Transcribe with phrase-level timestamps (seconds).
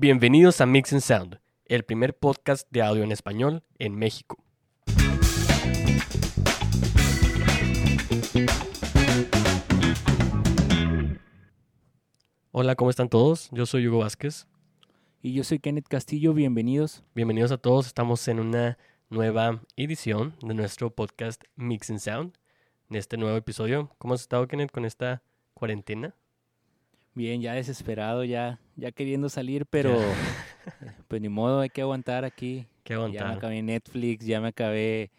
[0.00, 4.38] Bienvenidos a Mix and Sound, el primer podcast de audio en español en México.
[12.52, 13.50] Hola, ¿cómo están todos?
[13.50, 14.46] Yo soy Hugo Vázquez.
[15.20, 17.02] Y yo soy Kenneth Castillo, bienvenidos.
[17.16, 18.78] Bienvenidos a todos, estamos en una
[19.10, 22.38] nueva edición de nuestro podcast Mix and Sound.
[22.88, 25.24] En este nuevo episodio, ¿cómo has estado, Kenneth, con esta
[25.54, 26.14] cuarentena?
[27.18, 29.90] Bien, ya desesperado, ya, ya queriendo salir, pero
[31.08, 32.68] pues ni modo, hay que aguantar aquí.
[32.84, 33.20] ¿Qué aguantar?
[33.20, 35.10] Ya me acabé Netflix, ya me acabé,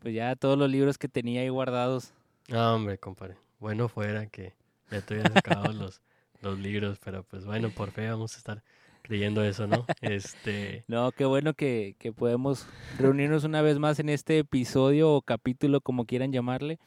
[0.00, 2.12] pues ya todos los libros que tenía ahí guardados.
[2.50, 3.36] Ah, hombre, compadre.
[3.60, 4.54] Bueno fuera que
[4.90, 6.00] ya te hubieras acabado los,
[6.40, 8.64] los libros, pero pues bueno, por fe vamos a estar
[9.02, 9.86] creyendo eso, ¿no?
[10.00, 10.82] Este.
[10.88, 12.66] No, qué bueno que, que podemos
[12.98, 16.80] reunirnos una vez más en este episodio o capítulo, como quieran llamarle.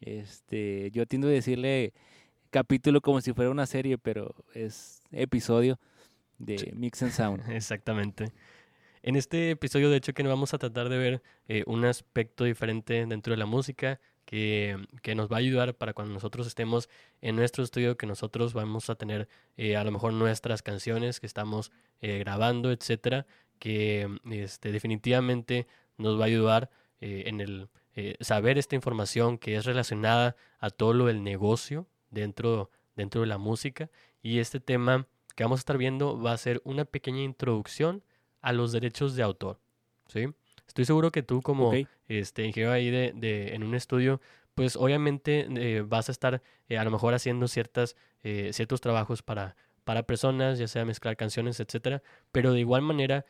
[0.00, 1.92] Este, yo tiendo a decirle
[2.50, 5.78] capítulo como si fuera una serie, pero es episodio
[6.38, 7.42] de Mix and Sound.
[7.50, 8.32] Exactamente.
[9.02, 13.06] En este episodio, de hecho, que vamos a tratar de ver eh, un aspecto diferente
[13.06, 16.88] dentro de la música que, que, nos va a ayudar para cuando nosotros estemos
[17.22, 21.26] en nuestro estudio, que nosotros vamos a tener eh, a lo mejor nuestras canciones que
[21.26, 23.26] estamos eh, grabando, etcétera,
[23.58, 26.70] que este, definitivamente nos va a ayudar
[27.00, 27.68] en el
[28.20, 33.38] saber esta información que es relacionada a todo lo del negocio dentro, dentro de la
[33.38, 33.90] música.
[34.22, 38.02] Y este tema que vamos a estar viendo va a ser una pequeña introducción
[38.40, 39.60] a los derechos de autor.
[40.08, 40.28] ¿sí?
[40.66, 41.72] Estoy seguro que tú como
[42.08, 44.20] este, ingeniero ahí de, de, en un estudio,
[44.54, 49.22] pues obviamente eh, vas a estar eh, a lo mejor haciendo ciertas, eh, ciertos trabajos
[49.22, 53.24] para, para personas, ya sea mezclar canciones, etcétera, pero de igual manera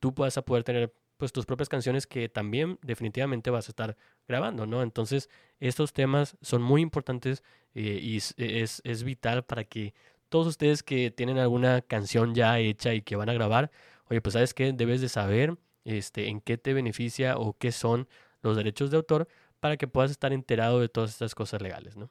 [0.00, 3.96] tú vas a poder tener pues tus propias canciones que también definitivamente vas a estar
[4.26, 4.82] grabando, ¿no?
[4.82, 8.34] Entonces, estos temas son muy importantes y es,
[8.82, 9.94] es vital para que
[10.28, 13.70] todos ustedes que tienen alguna canción ya hecha y que van a grabar,
[14.10, 18.08] oye, pues sabes qué, debes de saber este, en qué te beneficia o qué son
[18.40, 19.28] los derechos de autor
[19.60, 22.10] para que puedas estar enterado de todas estas cosas legales, ¿no?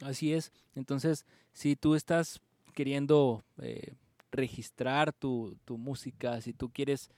[0.00, 0.50] Así es.
[0.74, 2.40] Entonces, si tú estás
[2.72, 3.92] queriendo eh,
[4.32, 7.10] registrar tu, tu, música, si tú quieres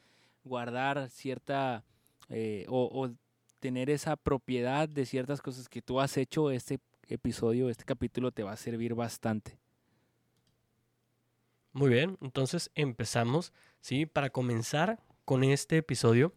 [0.45, 1.85] guardar cierta
[2.29, 3.11] eh, o,
[3.59, 8.43] tener esa propiedad de ciertas cosas que tú has hecho, este episodio, este capítulo te
[8.43, 9.59] va a servir bastante.
[11.73, 14.07] Muy bien, entonces empezamos, ¿sí?
[14.07, 16.33] Para comenzar con este episodio,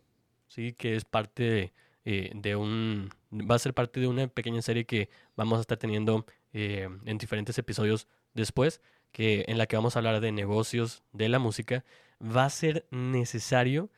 [0.48, 0.74] ¿sí?
[0.74, 1.74] Que es parte de,
[2.06, 3.10] eh, de un...
[3.32, 7.18] va a ser parte de una pequeña serie que vamos a estar teniendo eh, en
[7.18, 8.82] diferentes episodios después,
[9.12, 11.86] que en la que vamos a hablar de negocios, de la música,
[12.24, 13.90] va a ser necesario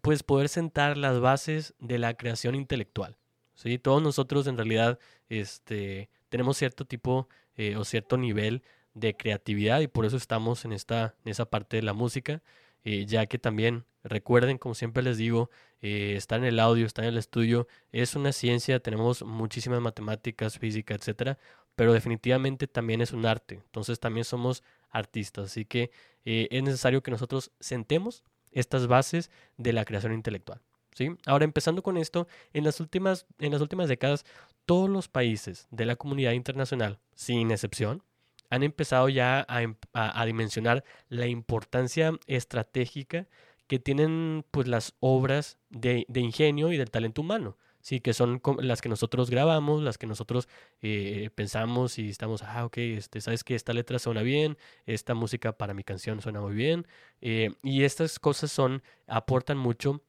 [0.00, 3.18] pues poder sentar las bases de la creación intelectual.
[3.54, 3.78] ¿sí?
[3.78, 8.62] Todos nosotros en realidad este, tenemos cierto tipo eh, o cierto nivel
[8.94, 12.42] de creatividad y por eso estamos en, esta, en esa parte de la música,
[12.84, 15.50] eh, ya que también recuerden, como siempre les digo,
[15.82, 20.58] eh, está en el audio, está en el estudio, es una ciencia, tenemos muchísimas matemáticas,
[20.58, 21.38] física, etcétera,
[21.76, 25.90] pero definitivamente también es un arte, entonces también somos artistas, así que
[26.24, 30.60] es necesario que nosotros sentemos estas bases de la creación intelectual.
[30.94, 31.10] ¿sí?
[31.26, 34.24] Ahora, empezando con esto, en las, últimas, en las últimas décadas,
[34.66, 38.02] todos los países de la comunidad internacional, sin excepción,
[38.50, 39.62] han empezado ya a,
[39.92, 43.28] a, dimensionar la importancia estratégica
[43.68, 47.56] que tienen pues, las obras de, ingenio y del talento humano.
[47.80, 50.48] Sí, que son las que nosotros grabamos, las que nosotros
[50.82, 55.52] eh, pensamos y estamos, ah, ok, este, sabes que esta letra suena bien, esta música
[55.52, 56.86] para mi canción suena muy bien,
[57.22, 60.02] eh, y estas cosas son, aportan mucho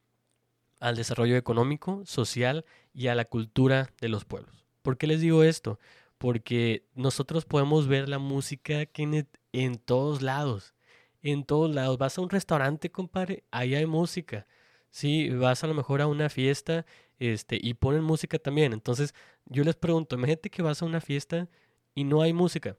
[0.81, 4.65] al desarrollo económico, social y a la cultura de los pueblos.
[4.81, 5.79] ¿Por qué les digo esto?
[6.17, 10.73] Porque nosotros podemos ver la música en, todos lados,
[11.21, 11.97] en todos lados.
[11.97, 14.47] Vas a un restaurante, compadre, ahí hay música.
[14.89, 16.85] Sí, vas a lo mejor a una fiesta
[17.21, 18.73] este, y ponen música también.
[18.73, 19.13] Entonces,
[19.45, 21.47] yo les pregunto, imagínate que vas a una fiesta
[21.93, 22.75] y no hay música.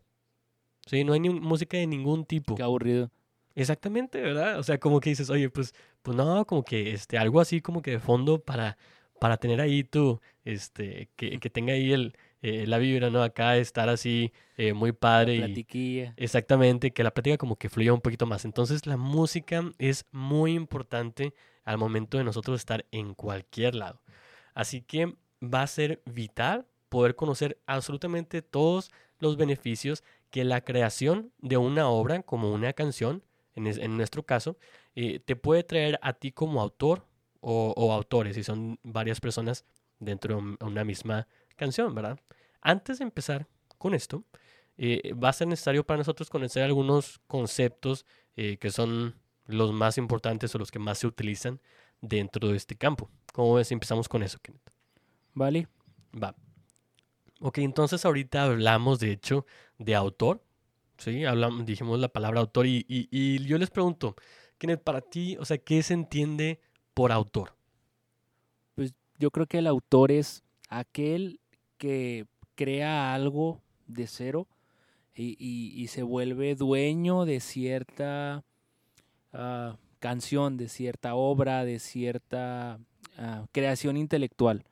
[0.87, 2.57] Sí, no hay ni música de ningún tipo.
[2.57, 3.11] Qué aburrido.
[3.55, 4.59] Exactamente, ¿verdad?
[4.59, 7.83] O sea, como que dices, oye, pues, pues no, como que este, algo así como
[7.83, 8.79] que de fondo para,
[9.21, 13.23] para tener ahí tú, este, que, que tenga ahí el, eh, la vibra, ¿no?
[13.23, 15.39] Acá estar así eh, muy padre.
[15.39, 16.15] La platiquilla.
[16.17, 18.45] Y, exactamente, que la plática como que fluya un poquito más.
[18.45, 24.01] Entonces, la música es muy importante al momento de nosotros estar en cualquier lado.
[24.55, 31.33] Así que va a ser vital poder conocer absolutamente todos los beneficios que la creación
[31.39, 33.23] de una obra, como una canción,
[33.55, 34.57] en, nuestro caso,
[34.95, 37.07] eh, te puede traer a ti como autor
[37.41, 39.65] o, autores, si son varias personas
[39.99, 41.27] dentro de una misma
[41.57, 42.19] canción, ¿verdad?
[42.61, 43.47] Antes de empezar
[43.79, 44.25] con esto,
[44.79, 48.07] eh, va a ser necesario para nosotros conocer algunos conceptos
[48.37, 49.17] eh, que son
[49.47, 51.61] los más importantes o los que más se utilizan
[52.01, 53.11] dentro de este campo.
[53.33, 53.73] ¿Cómo ves?
[53.73, 54.71] Empezamos con eso, Kenneth.
[55.35, 55.67] Vale.
[56.23, 56.35] Va.
[57.41, 59.47] Ok, entonces ahorita hablamos de hecho
[59.79, 60.45] de autor.
[60.99, 64.15] Sí, hablamos, dijimos la palabra autor y, y, y yo les pregunto,
[64.59, 66.61] Kenneth, para ti, o sea, ¿qué se entiende
[66.95, 67.57] por autor?
[68.77, 71.41] Pues yo creo que el autor es aquel
[71.79, 74.47] que crea algo de cero
[75.15, 78.45] y, y, y se vuelve dueño de cierta
[79.33, 82.79] uh, canción, de cierta obra, de cierta
[83.19, 84.65] uh, creación intelectual.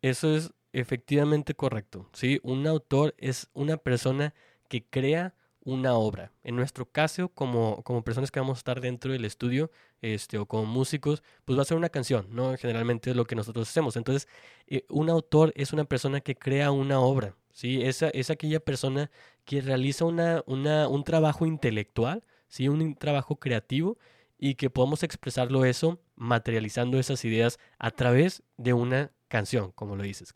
[0.00, 2.08] Eso es efectivamente correcto.
[2.12, 2.40] ¿sí?
[2.42, 4.34] Un autor es una persona
[4.68, 5.34] que crea
[5.64, 6.32] una obra.
[6.42, 10.46] En nuestro caso, como, como personas que vamos a estar dentro del estudio este, o
[10.46, 12.56] como músicos, pues va a ser una canción, ¿no?
[12.56, 13.96] Generalmente es lo que nosotros hacemos.
[13.96, 14.28] Entonces,
[14.66, 17.82] eh, un autor es una persona que crea una obra, ¿sí?
[17.82, 19.10] Esa, es aquella persona
[19.44, 22.68] que realiza una, una, un trabajo intelectual, ¿sí?
[22.68, 23.98] Un trabajo creativo
[24.44, 30.02] y que podamos expresarlo eso materializando esas ideas a través de una canción, como lo
[30.02, 30.34] dices.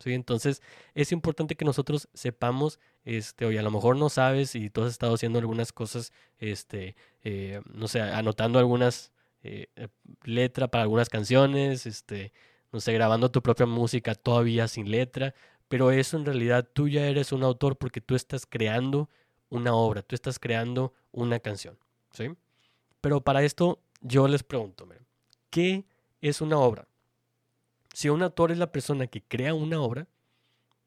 [0.00, 0.12] ¿Sí?
[0.12, 0.60] Entonces
[0.92, 4.90] es importante que nosotros sepamos, este, oye, a lo mejor no sabes y tú has
[4.90, 9.12] estado haciendo algunas cosas, este, eh, no sé, anotando algunas
[9.44, 9.68] eh,
[10.24, 12.32] letras para algunas canciones, este,
[12.72, 15.32] no sé, grabando tu propia música todavía sin letra,
[15.68, 19.08] pero eso en realidad tú ya eres un autor porque tú estás creando
[19.48, 21.78] una obra, tú estás creando una canción,
[22.10, 22.34] ¿sí?
[23.04, 24.88] Pero para esto yo les pregunto,
[25.50, 25.84] ¿qué
[26.22, 26.88] es una obra?
[27.92, 30.08] Si un autor es la persona que crea una obra,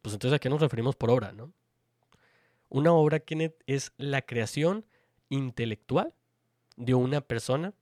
[0.02, 1.54] pues entonces a qué nos referimos por obra, ¿no?
[2.70, 3.22] Una obra,
[3.68, 4.84] es la creación
[5.30, 6.12] intelectual
[6.76, 7.76] de una persona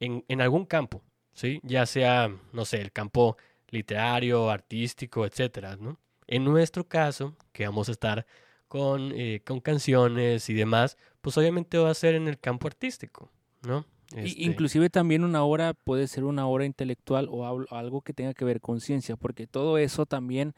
[0.00, 1.02] en, en, algún campo,
[1.34, 1.60] ¿sí?
[1.62, 3.36] Ya sea, no sé, el campo
[3.68, 5.98] literario, artístico, etcétera, ¿no?
[6.26, 8.24] En nuestro caso, que vamos a estar
[8.66, 13.30] con, eh, con canciones y demás, pues obviamente va a ser en el campo artístico,
[13.66, 13.84] ¿no?
[14.14, 14.42] Este...
[14.42, 18.60] Inclusive también una obra puede ser una obra intelectual o algo que tenga que ver
[18.60, 20.54] con ciencia, porque todo eso también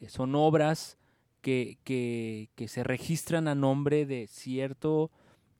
[0.00, 0.98] eh, son obras
[1.40, 5.10] que, que, que, se registran a nombre de cierto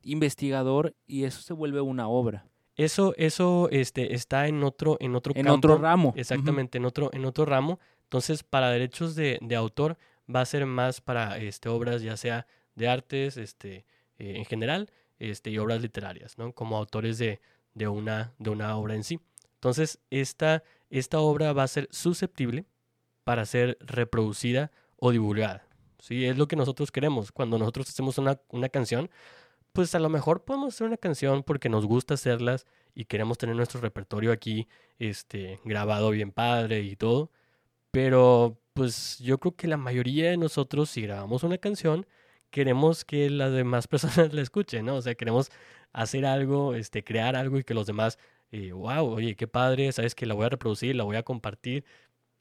[0.02, 2.46] investigador y eso se vuelve una obra.
[2.76, 6.12] Eso, eso este, está en otro, en otro en campo, otro ramo.
[6.16, 6.82] Exactamente, uh -huh.
[6.82, 7.78] en otro, en otro ramo.
[8.04, 9.96] Entonces, para derechos de, de, autor,
[10.34, 13.86] va a ser más para este, obras ya sea de artes este,
[14.18, 14.90] eh, en general
[15.20, 16.52] este, y obras literarias, ¿no?
[16.52, 17.40] Como autores de,
[17.74, 19.20] de, una, de una obra en sí.
[19.54, 22.64] Entonces, esta, esta obra va a ser susceptible
[23.22, 25.66] para ser reproducida o divulgada.
[25.98, 26.24] ¿sí?
[26.24, 27.30] Es lo que nosotros queremos.
[27.30, 29.10] Cuando nosotros hacemos una, una canción,
[29.72, 33.54] pues a lo mejor podemos hacer una canción porque nos gusta hacerlas y queremos tener
[33.54, 34.66] nuestro repertorio aquí
[34.98, 37.30] este, grabado bien padre y todo.
[37.90, 42.06] Pero pues yo creo que la mayoría de nosotros, si grabamos una canción,
[42.50, 44.96] queremos que las demás personas la escuchen, ¿no?
[44.96, 45.50] O sea, queremos
[45.92, 48.18] hacer algo, este, crear algo y que los demás,
[48.52, 51.84] eh, wow, oye, qué padre, sabes que la voy a reproducir, la voy a compartir,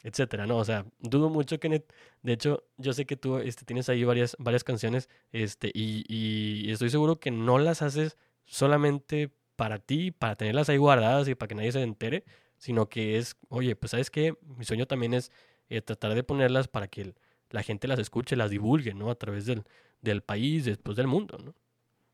[0.04, 0.58] etcétera, ¿no?
[0.58, 1.86] O sea, dudo mucho que,
[2.24, 6.72] de hecho, yo sé que tú este, tienes ahí varias, varias canciones, este, y, y
[6.72, 11.50] estoy seguro que no las haces solamente para ti, para tenerlas ahí guardadas y para
[11.50, 12.24] que nadie se entere,
[12.58, 15.32] sino que es, oye, pues sabes que mi sueño también es
[15.70, 17.14] eh, tratar de ponerlas para que
[17.50, 19.10] la gente las escuche, las divulgue, ¿no?
[19.10, 19.64] A través del,
[20.02, 21.54] del país, después del mundo, ¿no?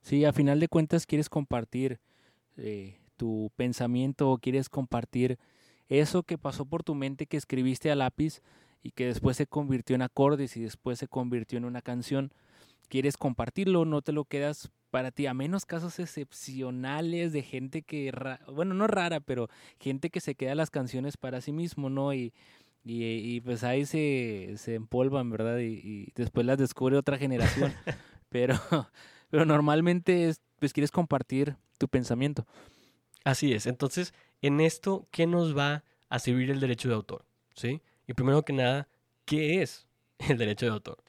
[0.01, 1.99] Sí, a final de cuentas quieres compartir
[2.57, 5.39] eh, tu pensamiento, quieres compartir
[5.87, 8.41] eso que pasó por tu mente que escribiste a lápiz
[8.83, 12.31] y que después se convirtió en acordes y después se convirtió en una canción.
[12.87, 18.13] Quieres compartirlo, no te lo quedas para ti, a menos casos excepcionales de gente que,
[18.53, 19.49] bueno, no rara, pero
[19.79, 22.13] gente que se queda las canciones para sí mismo, ¿no?
[22.85, 25.57] Y, y pues ahí se, se empolvan, ¿verdad?
[25.57, 27.73] Y, y, después las descubre otra generación.
[28.29, 28.55] pero,
[29.31, 32.45] pero normalmente es, pues quieres compartir tu pensamiento.
[33.23, 33.65] Así es.
[33.65, 34.13] Entonces,
[34.43, 37.25] en esto, ¿qué nos va a servir el derecho de autor?
[37.55, 37.81] ¿Sí?
[38.07, 38.87] Y primero que nada,
[39.25, 39.87] ¿qué es
[40.29, 41.03] el derecho de autor?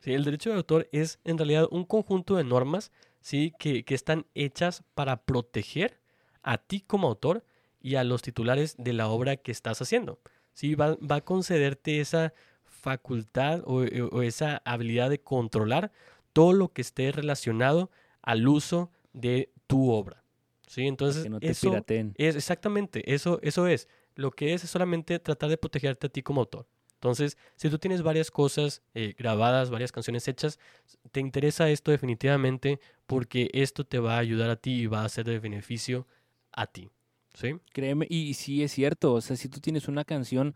[0.00, 0.12] ¿Sí?
[0.12, 3.54] El derecho de autor es en realidad un conjunto de normas ¿sí?
[3.60, 6.00] que, que están hechas para proteger
[6.42, 7.44] a ti como autor
[7.80, 10.18] y a los titulares de la obra que estás haciendo.
[10.52, 10.74] ¿Sí?
[10.74, 12.32] Va, va, a concederte esa
[12.64, 15.92] facultad o, o, esa habilidad de controlar
[16.32, 17.90] todo lo que esté relacionado
[18.22, 20.24] al uso de tu obra.
[20.66, 20.86] ¿sí?
[20.86, 22.14] Entonces, que no te eso pirateen.
[22.16, 23.88] es exactamente, eso, eso es.
[24.14, 26.66] Lo que es es solamente tratar de protegerte a ti como autor.
[26.94, 30.60] Entonces, si tú tienes varias cosas eh, grabadas, varias canciones hechas,
[31.10, 35.08] te interesa esto definitivamente porque esto te va a ayudar a ti y va a
[35.08, 36.06] ser de beneficio
[36.52, 36.90] a ti.
[37.34, 37.54] ¿Sí?
[37.72, 40.54] Créeme, y sí es cierto, o sea, si tú tienes una canción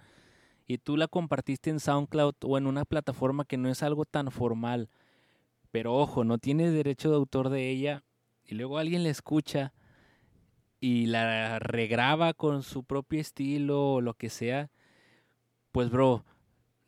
[0.66, 4.30] y tú la compartiste en SoundCloud o en una plataforma que no es algo tan
[4.30, 4.88] formal,
[5.70, 8.02] pero ojo, no tiene derecho de autor de ella
[8.44, 9.72] y luego alguien la escucha
[10.80, 14.70] y la regraba con su propio estilo o lo que sea,
[15.72, 16.24] pues bro,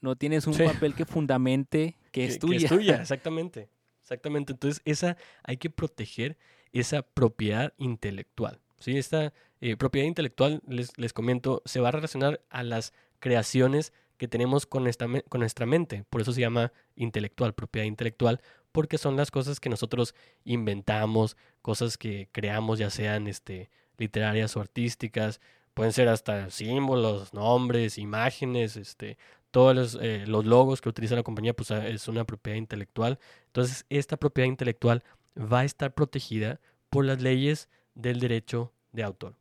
[0.00, 0.64] no tienes un Sí.
[0.64, 2.59] papel que fundamente que es tuya.
[2.59, 3.68] es tuya, exactamente.
[4.02, 4.52] Exactamente.
[4.52, 6.38] Entonces, esa hay que proteger
[6.73, 8.61] esa propiedad intelectual.
[8.78, 8.97] ¿Sí?
[8.97, 14.28] Esta eh, propiedad intelectual, les, les comento, se va a relacionar a las creaciones que
[14.28, 16.04] tenemos con, esta con nuestra mente.
[16.11, 18.40] Por eso se llama intelectual, propiedad intelectual,
[18.73, 24.61] porque son las cosas que nosotros inventamos, cosas que creamos, ya sean este, literarias o
[24.61, 25.40] artísticas,
[25.75, 29.16] pueden ser hasta símbolos, nombres, imágenes, este,
[29.50, 33.18] todos los, eh, los logos que utiliza la compañía, pues ah, es una propiedad intelectual.
[33.47, 35.04] Entonces, esta propiedad intelectual
[35.37, 37.68] va a estar protegida por las leyes
[37.99, 39.37] del derecho de autor.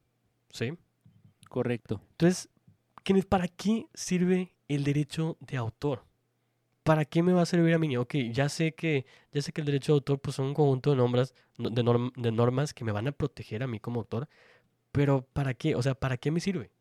[0.51, 0.73] ¿Sí?
[1.49, 2.01] Correcto.
[2.11, 2.49] Entonces,
[3.29, 6.03] ¿para qué sirve el derecho de autor?
[6.83, 7.97] ¿Para qué me va a servir a mí?
[7.97, 10.91] Ok, ya sé que, ya sé que el derecho de autor pues, son un conjunto
[10.91, 13.99] de, normas, no- de, norm- de normas que me van a proteger a mí como
[14.01, 14.29] autor,
[14.91, 15.75] pero ¿para qué?
[15.75, 16.71] O sea, ¿para qué me sirve?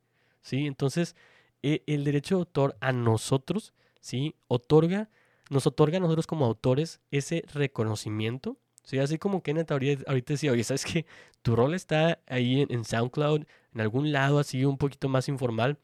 [0.42, 0.66] ¿Sí?
[0.66, 1.16] Entonces,
[1.62, 4.37] e- el derecho de autor a nosotros, ¿sí?
[4.49, 5.11] Otorga,
[5.50, 8.98] nos otorga a nosotros como autores ese reconocimiento, ¿sí?
[8.98, 11.04] Así como Kenneth ahorita, ahorita decía, oye, ¿sabes qué?
[11.42, 15.78] Tu rol está ahí en, en SoundCloud, en algún lado así un poquito más informal,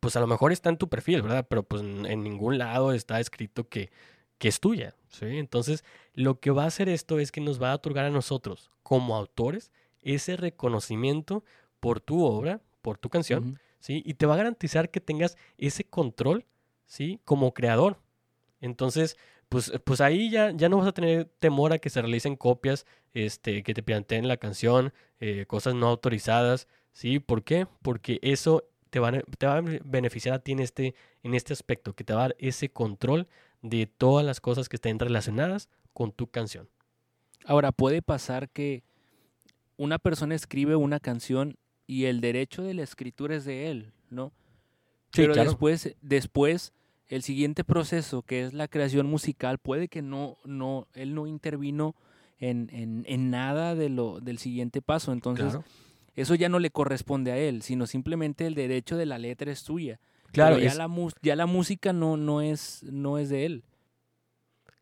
[0.00, 1.46] pues a lo mejor está en tu perfil, ¿verdad?
[1.48, 3.90] Pero pues en, ningún lado está escrito que,
[4.38, 5.26] que es tuya, ¿sí?
[5.38, 8.70] Entonces, lo que va a hacer esto es que nos va a otorgar a nosotros,
[8.82, 11.44] como autores, ese reconocimiento
[11.80, 13.58] por tu obra, por tu canción, Ujú.
[13.80, 14.02] ¿sí?
[14.04, 16.44] Y te va a garantizar que tengas ese control,
[16.86, 17.20] ¿sí?
[17.24, 17.98] Como creador.
[18.60, 19.16] Entonces,
[19.48, 22.86] pues, pues ahí ya, ya no vas a tener temor a que se realicen copias,
[23.14, 27.18] este, que te planteen la canción, eh, cosas no autorizadas, ¿sí?
[27.18, 27.66] ¿Por qué?
[27.82, 31.52] Porque eso te va, a, te va a beneficiar a ti en este, en este
[31.52, 33.26] aspecto, que te va a dar ese control
[33.62, 36.68] de todas las cosas que estén relacionadas con tu canción.
[37.44, 38.82] Ahora, puede pasar que
[39.76, 44.32] una persona escribe una canción y el derecho de la escritura es de él, ¿no?
[45.12, 45.50] Sí, Pero claro.
[45.50, 46.72] después, después,
[47.08, 51.94] el siguiente proceso, que es la creación musical, puede que no, no, él no intervino
[52.38, 55.12] en, en, en nada de lo, del siguiente paso.
[55.12, 55.64] Entonces, Claro,
[56.16, 59.60] eso ya no le corresponde a él, sino simplemente el derecho de la letra es
[59.60, 60.00] suya.
[60.32, 60.90] claro, Pero ya, es- la,
[61.22, 63.64] ya la música no, no, es, no es de él.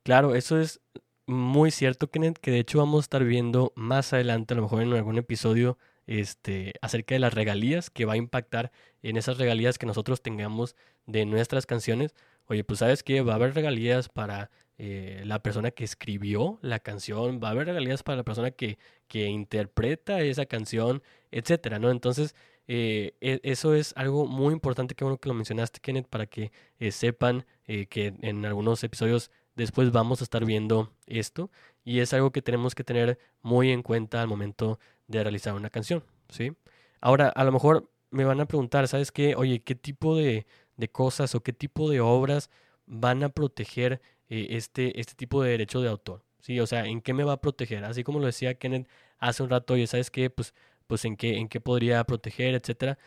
[0.02, 0.80] Claro, eso es
[1.26, 4.83] muy cierto, Kenneth, que de hecho vamos a estar viendo más adelante, a lo mejor
[4.83, 8.71] en algún episodio, este, acerca de las regalías, que va a impactar
[9.02, 12.14] en esas regalías que nosotros tengamos de nuestras canciones.
[12.46, 16.78] Oye, pues sabes que va a haber regalías para eh, la persona que escribió la
[16.80, 21.90] canción, va a haber regalías para la persona que, que interpreta esa canción, etcétera, ¿no?
[21.90, 22.34] Entonces,
[22.68, 26.52] eh, e- eso es algo muy importante, que bueno que lo mencionaste, Kenneth, para que
[26.78, 31.50] eh, sepan que en algunos episodios después vamos a estar viendo esto
[31.84, 35.70] y es algo que tenemos que tener muy en cuenta al momento de realizar una
[35.70, 36.52] canción, ¿sí?
[37.00, 39.34] Ahora, a lo mejor me van a preguntar, ¿sabes qué?
[39.34, 40.46] Oye, ¿qué tipo de,
[40.76, 42.50] de cosas o qué tipo de obras
[42.87, 46.25] van a proteger eh, este, este tipo de derecho de autor?
[46.40, 47.85] Sí, o sea, ¿en qué me va a proteger?
[47.85, 50.30] Así como lo decía Kenneth hace un rato, oye, ¿sabes qué?
[50.30, 50.54] Pues,
[50.87, 52.99] pues en qué, en qué podría proteger, etcétera.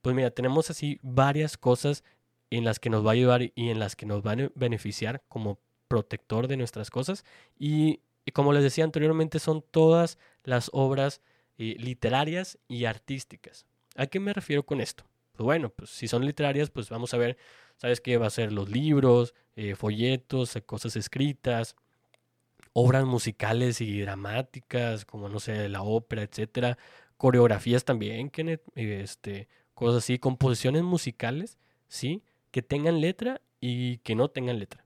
[0.00, 2.04] Pues mira, tenemos así varias cosas
[2.50, 5.22] en las que nos va a ayudar y en las que nos van a beneficiar
[5.28, 7.24] como protector de nuestras cosas.
[7.58, 11.20] Y, y como les decía anteriormente, son todas las obras
[11.58, 13.66] eh, literarias y artísticas.
[13.96, 15.04] ¿A qué me refiero con esto?
[15.36, 17.36] Pues bueno, pues si son literarias, pues vamos a ver,
[17.76, 18.16] ¿sabes qué?
[18.18, 21.76] Va a ser los libros, eh, folletos, eh, cosas escritas,
[22.72, 26.76] obras musicales y dramáticas, como no sé, la ópera, etcétera,
[27.16, 34.28] coreografías también, Kenneth, este, cosas así, composiciones musicales, sí, que tengan letra y que no
[34.28, 34.84] tengan letra.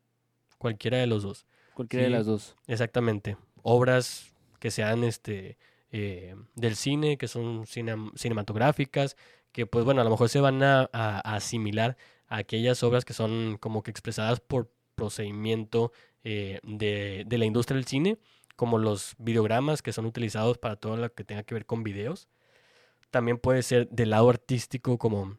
[0.59, 1.47] Cualquiera de los dos.
[1.75, 2.11] Cualquiera Sí.
[2.13, 2.57] de las dos.
[2.67, 3.37] Exactamente.
[3.63, 5.57] Obras que sean este
[5.93, 9.17] eh, del cine, que son cinem- cinematográficas,
[9.53, 10.85] que pues bueno, a lo mejor se van a,
[11.21, 11.97] asimilar
[12.29, 15.93] a aquellas obras que son como que expresadas por procedimiento
[16.25, 18.19] eh, de, de la industria del cine,
[18.57, 22.29] como los videogramas que son utilizados para todo lo que tenga que ver con videos.
[23.11, 25.37] También puede ser del lado artístico como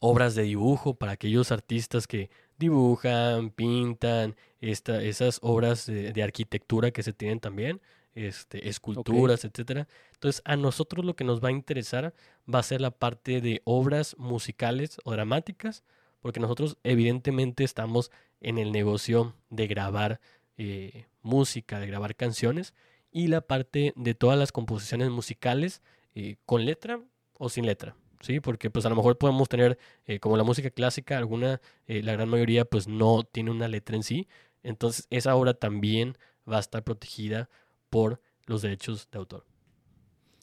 [0.00, 7.12] obras de dibujo para aquellos artistas que dibujan, pintan, esas obras de arquitectura que se
[7.12, 7.80] tienen también,
[8.14, 9.88] este, esculturas, etcétera.
[10.14, 12.14] Entonces, a nosotros lo que nos va a interesar
[12.52, 15.84] va a ser la parte de obras musicales o dramáticas,
[16.20, 20.20] porque nosotros evidentemente estamos en el negocio de grabar
[20.56, 22.74] eh, música, de grabar canciones,
[23.12, 25.82] y la parte de todas las composiciones musicales
[26.14, 27.00] eh, con letra
[27.38, 27.96] o sin letra.
[28.20, 32.02] Sí, porque pues a lo mejor podemos tener, eh, como la música clásica, alguna, eh,
[32.02, 34.28] la gran mayoría pues no tiene una letra en sí.
[34.62, 36.18] entonces esa obra también
[36.50, 37.48] va a estar protegida
[37.90, 39.44] por los derechos de autor.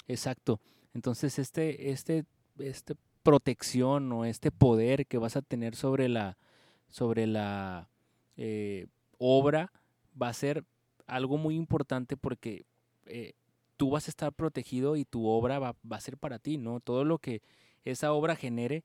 [0.08, 0.60] Exacto.
[0.94, 2.26] Entonces, este, este,
[2.60, 6.38] este protección o este poder que vas a tener sobre la,
[6.88, 7.90] sobre la
[8.38, 8.88] eh,
[9.18, 9.72] obra
[10.20, 10.64] va a ser
[11.08, 12.66] algo muy importante porque
[13.06, 13.34] eh,
[13.76, 16.80] tú vas a estar protegido y tu obra va, va, a ser para ti, ¿no?
[16.80, 17.42] Todo lo que
[17.84, 18.84] esa obra genere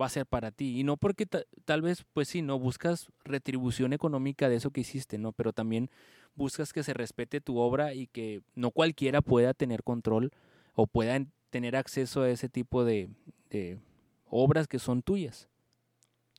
[0.00, 0.78] va a ser para ti.
[0.78, 5.18] Y no porque tal vez, pues sí, no buscas retribución económica de eso que hiciste,
[5.18, 5.32] ¿no?
[5.32, 5.90] Pero también
[6.34, 10.32] buscas que se respete tu obra y que no cualquiera pueda tener control
[10.74, 13.10] o pueda tener acceso a ese tipo de,
[13.50, 13.78] de
[14.26, 15.48] obras que son tuyas.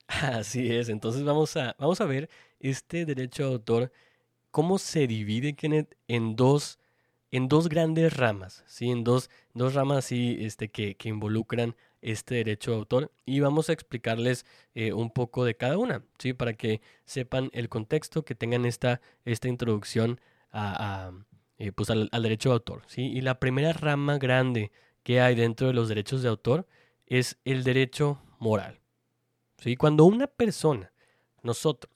[0.07, 2.29] Así es, entonces vamos a, vamos a ver
[2.59, 3.91] este derecho de autor,
[4.51, 6.79] cómo se divide, Kenneth, en dos,
[7.31, 8.89] en dos grandes ramas, ¿sí?
[8.89, 13.69] En dos, dos ramas sí, este, que, que involucran este derecho de autor y vamos
[13.69, 14.45] a explicarles
[14.75, 16.33] eh, un poco de cada una, ¿sí?
[16.33, 20.19] Para que sepan el contexto, que tengan esta, esta introducción
[20.51, 21.11] a,
[21.57, 23.03] eh, pues al, derecho de autor, ¿sí?
[23.03, 24.71] Y la primera rama grande
[25.03, 26.67] que hay dentro de los derechos de autor
[27.07, 28.79] es el derecho moral,
[29.57, 29.75] ¿sí?
[29.75, 30.91] Cuando una persona,
[31.41, 31.91] nosotros,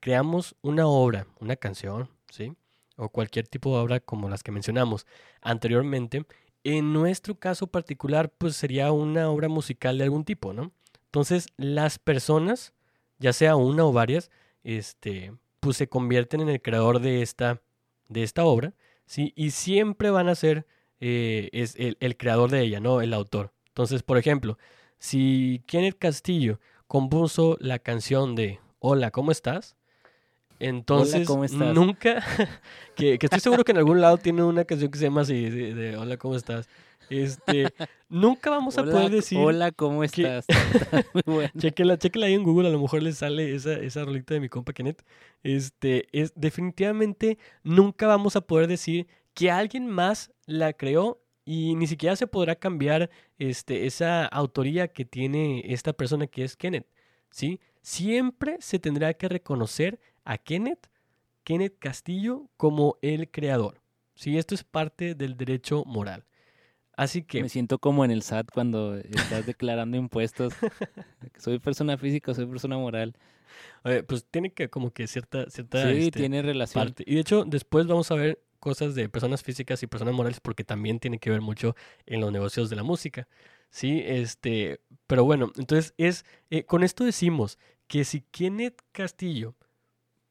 [0.00, 2.54] creamos una obra, una canción, ¿sí?
[2.96, 5.06] O cualquier tipo de obra como las que mencionamos
[5.40, 6.24] anteriormente,
[6.64, 10.72] en nuestro caso particular, pues sería una obra musical de algún tipo, ¿no?
[11.06, 12.72] Entonces, las personas,
[13.18, 14.30] ya sea una o varias,
[14.64, 17.60] este, pues se convierten en el creador de esta,
[18.08, 18.74] de esta obra,
[19.06, 19.32] ¿sí?
[19.36, 20.66] Y siempre van a ser
[21.00, 23.00] eh, el, el, creador de ella, ¿no?
[23.02, 23.52] El autor.
[23.68, 24.58] Entonces, por ejemplo,
[24.98, 29.76] si Kenneth Castillo compuso la canción de Hola, ¿cómo estás?
[30.60, 32.22] Entonces, nunca,
[32.96, 35.96] que, estoy seguro que en algún lado tiene una canción que se llama así, de,
[35.96, 36.68] Hola, ¿cómo estás?
[37.10, 37.72] Este,
[38.08, 39.38] nunca vamos a poder decir.
[39.38, 40.46] Hola, ¿cómo estás?
[41.26, 41.50] bueno.
[41.58, 44.48] chequela, chequela, ahí en Google, a lo mejor le sale esa, esa rolita de mi
[44.48, 45.04] compa Kenneth.
[45.42, 51.86] Este, es, definitivamente nunca vamos a poder decir que alguien más la creó y ni
[51.86, 56.86] siquiera se podrá cambiar este, esa autoría que tiene esta persona que es Kenneth.
[57.30, 57.60] ¿sí?
[57.82, 60.88] Siempre se tendrá que reconocer a Kenneth,
[61.44, 63.80] Kenneth Castillo, como el creador.
[64.14, 66.24] Sí, esto es parte del derecho moral.
[66.96, 67.42] Así que...
[67.42, 70.54] Me siento como en el SAT cuando estás declarando impuestos.
[71.38, 73.16] soy persona física, soy persona moral.
[74.06, 75.50] pues tiene que como que cierta...
[75.50, 76.84] cierta sí, este, tiene relación.
[76.84, 77.04] Parte.
[77.06, 80.64] Y de hecho, después vamos a ver cosas de personas físicas y personas morales porque
[80.64, 83.28] también tiene que ver mucho en los negocios de la música.
[83.70, 84.80] Sí, este...
[85.06, 86.24] Pero bueno, entonces es...
[86.50, 87.58] Eh, con esto decimos
[87.88, 89.56] que si Kenneth Castillo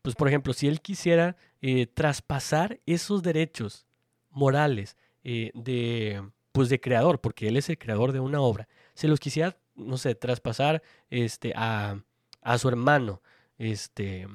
[0.04, 3.88] pues por ejemplo, si él quisiera eh, traspasar esos derechos
[4.30, 9.08] morales eh, de, pues de creador, porque él es el creador de una obra, se
[9.08, 12.04] los quisiera, no sé, traspasar este, a,
[12.42, 13.22] a su hermano,
[13.58, 14.28] este,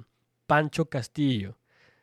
[0.47, 1.59] Pancho Castillo,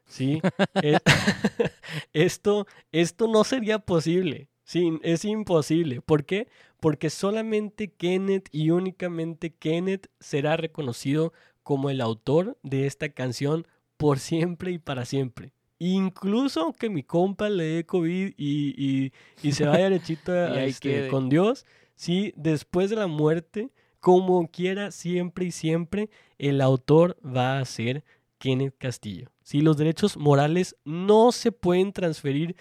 [0.05, 0.41] ¿sí?
[0.83, 0.99] Eh,
[2.13, 6.01] esto, esto no sería posible, sí, es imposible.
[6.01, 6.47] ¿Por qué?
[6.79, 11.33] Porque solamente Kenneth y únicamente Kenneth será reconocido
[11.65, 13.65] como el autor de esta canción
[13.97, 15.51] por siempre y para siempre.
[15.79, 21.65] Incluso aunque mi compa le dé COVID y, y, se vaya derechito este, con Dios,
[21.95, 28.03] sí, después de la muerte, como quiera, siempre y siempre, el autor va a ser
[28.37, 29.31] Kenneth Castillo.
[29.41, 32.55] Sí, los derechos morales no se pueden transferir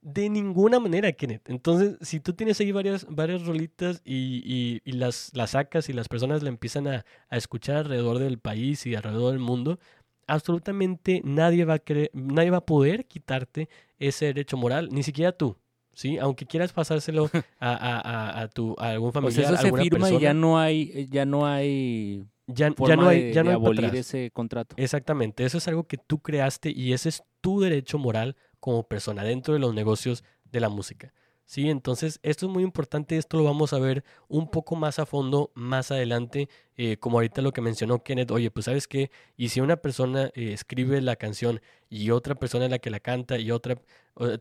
[0.00, 1.48] de ninguna manera, Kenneth.
[1.50, 6.08] Entonces, si tú tienes ahí varias, varias rolitas y, y, las, las, sacas y las
[6.08, 9.78] personas la empiezan a, a, escuchar alrededor del país y alrededor del mundo,
[10.26, 15.32] absolutamente nadie va a querer, nadie va a poder quitarte ese derecho moral, ni siquiera
[15.32, 15.56] tú.
[15.92, 16.16] ¿Sí?
[16.18, 20.32] Aunque quieras pasárselo a, a, a, tu, a algún familiar, eso se firma y ya
[20.32, 24.76] no hay, ya no hay ya, ya, no hay, ya no hay abolir ese contrato.
[24.78, 29.24] Exactamente, eso es algo que tú creaste y ese es tu derecho moral como persona
[29.24, 31.12] dentro de los negocios de la música.
[31.48, 35.06] Sí, entonces esto es muy importante, esto lo vamos a ver un poco más a
[35.06, 39.48] fondo más adelante, eh, como ahorita lo que mencionó Kenneth, oye, pues sabes qué, y
[39.48, 43.38] si una persona eh, escribe la canción y otra persona es la que la canta
[43.38, 43.80] y otra,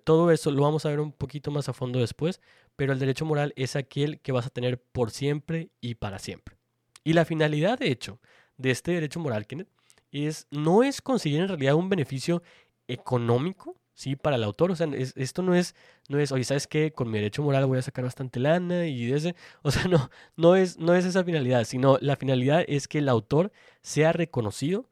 [0.03, 2.41] todo eso lo vamos a ver un poquito más a fondo después,
[2.75, 6.57] pero el derecho moral es aquel que vas a tener por siempre y para siempre.
[7.05, 8.19] Y la finalidad, de hecho,
[8.57, 9.69] de este derecho moral, Kenneth,
[10.11, 12.43] es, no es conseguir en realidad un beneficio
[12.87, 14.71] económico, sí, para el autor.
[14.71, 15.75] O sea, esto no es,
[16.07, 16.91] no es, oye, ¿sabes qué?
[16.91, 19.35] Con mi derecho moral voy a sacar bastante lana y ese.
[19.63, 23.09] O sea, no, no es, no es esa finalidad, sino la finalidad es que el
[23.09, 24.87] autor sea reconocido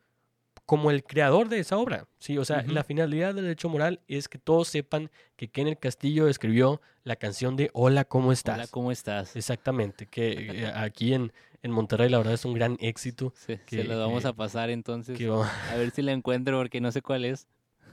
[0.66, 2.08] como el creador de esa obra.
[2.18, 6.28] Sí, o sea, la finalidad del derecho moral es que todos sepan que Kenneth Castillo
[6.28, 8.56] escribió la canción de Hola, ¿cómo estás?
[8.58, 9.36] Hola, ¿cómo estás?
[9.36, 13.32] Exactamente, que eh, aquí en, en Monterrey la verdad es un gran éxito.
[13.36, 15.16] Sí, que, se lo vamos eh, a pasar entonces.
[15.16, 17.48] que A ver si la encuentro porque no sé cuál es.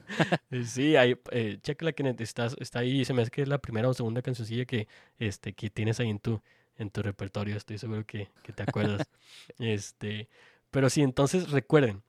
[0.67, 3.89] Sí, ahí, eh, chécala Kenneth, estás, está ahí, se me hace que es la primera
[3.89, 4.89] o segunda cancioncilla que,
[5.19, 6.43] este, que tienes ahí en tu,
[6.77, 9.09] en tu repertorio, estoy seguro que, que te acuerdas.
[9.59, 10.29] este,
[10.71, 12.03] pero sí, entonces recuerden,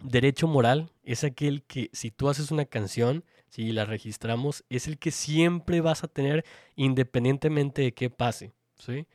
[0.00, 4.98] derecho moral es aquel que si tú haces una canción, si la registramos, es el
[4.98, 6.44] que siempre vas a tener
[6.76, 9.06] independientemente de qué pase, ¿sí?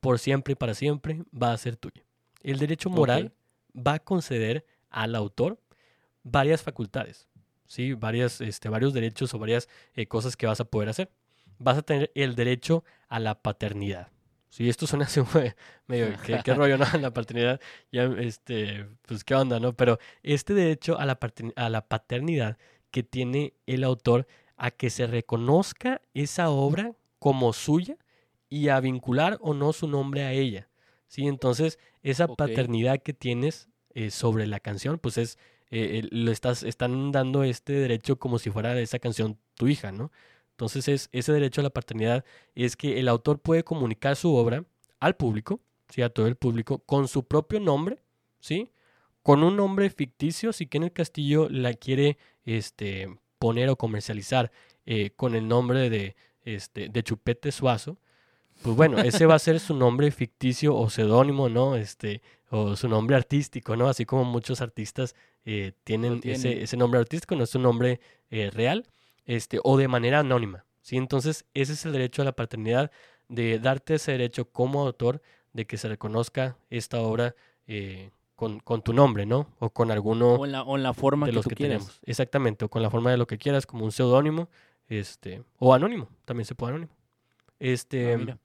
[0.00, 2.04] Por siempre y para siempre va a ser tuya.
[2.42, 3.32] El derecho moral
[3.76, 5.58] va a conceder al autor
[6.22, 7.28] varias facultades,
[7.70, 7.94] ¿sí?
[7.94, 11.12] Varias, este, varios derechos o varias eh, cosas que vas a poder hacer.
[11.58, 14.08] Vas a tener el derecho a la paternidad.
[14.48, 15.20] Sí, esto suena así
[15.86, 16.84] medio, ¿qué, qué rollo, no?
[17.00, 17.60] La paternidad,
[17.92, 19.72] ya, este, pues qué onda, ¿no?
[19.74, 21.20] Pero este derecho a la,
[21.54, 22.58] a la paternidad
[22.90, 27.96] que tiene el autor a que se reconozca esa obra como suya
[28.48, 30.68] y a vincular o no su nombre a ella.
[31.06, 31.28] ¿sí?
[31.28, 35.38] Entonces, esa paternidad que tienes eh, sobre la canción, pues es,
[35.70, 39.92] eh, eh, estás, están dando este derecho como si fuera de esa canción tu hija,
[39.92, 40.10] ¿no?
[40.52, 44.64] Entonces, es, ese derecho a la paternidad es que el autor puede comunicar su obra
[44.98, 46.02] al público, ¿sí?
[46.02, 48.02] a todo el público, con su propio nombre,
[48.40, 48.70] ¿sí?
[49.22, 54.50] Con un nombre ficticio, si Kenneth Castillo la quiere este, poner o comercializar
[54.86, 57.98] eh, con el nombre de, este, de Chupete Suazo,
[58.62, 61.76] pues bueno, ese va a ser su nombre ficticio o seudónimo, ¿no?
[61.76, 63.88] Este, o su nombre artístico, ¿no?
[63.88, 66.38] Así como muchos artistas eh, tienen, tienen.
[66.40, 68.86] Ese, ese nombre artístico, no es su nombre eh, real,
[69.24, 70.96] este, o de manera anónima, ¿sí?
[70.96, 72.90] Entonces, ese es el derecho a la paternidad,
[73.28, 77.34] de darte ese derecho como autor de que se reconozca esta obra
[77.66, 79.46] eh, con, con tu nombre, ¿no?
[79.60, 81.56] O con alguno O en la, o en la forma de que los tú que
[81.56, 81.78] quieras.
[81.78, 82.00] tenemos.
[82.04, 84.48] Exactamente, o con la forma de lo que quieras, como un seudónimo,
[84.88, 86.92] este, o anónimo, también se puede anónimo.
[87.60, 88.38] Este, Ah.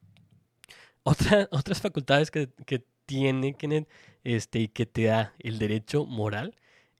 [1.05, 3.87] Otra, otras facultades que, que tiene Kenneth,
[4.23, 6.55] este, y que te da el derecho moral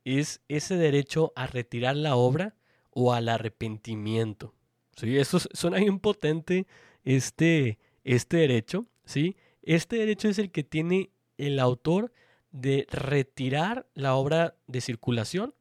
[0.06, 2.56] es ese derecho a retirar la obra
[2.92, 4.54] o al arrepentimiento.
[4.96, 5.18] ¿sí?
[5.18, 6.68] Eso es- suena bien potente
[7.04, 8.86] este, este derecho.
[9.06, 9.36] ¿sí?
[9.64, 12.14] Este derecho es el que tiene el autor
[12.52, 15.54] de retirar la obra de circulación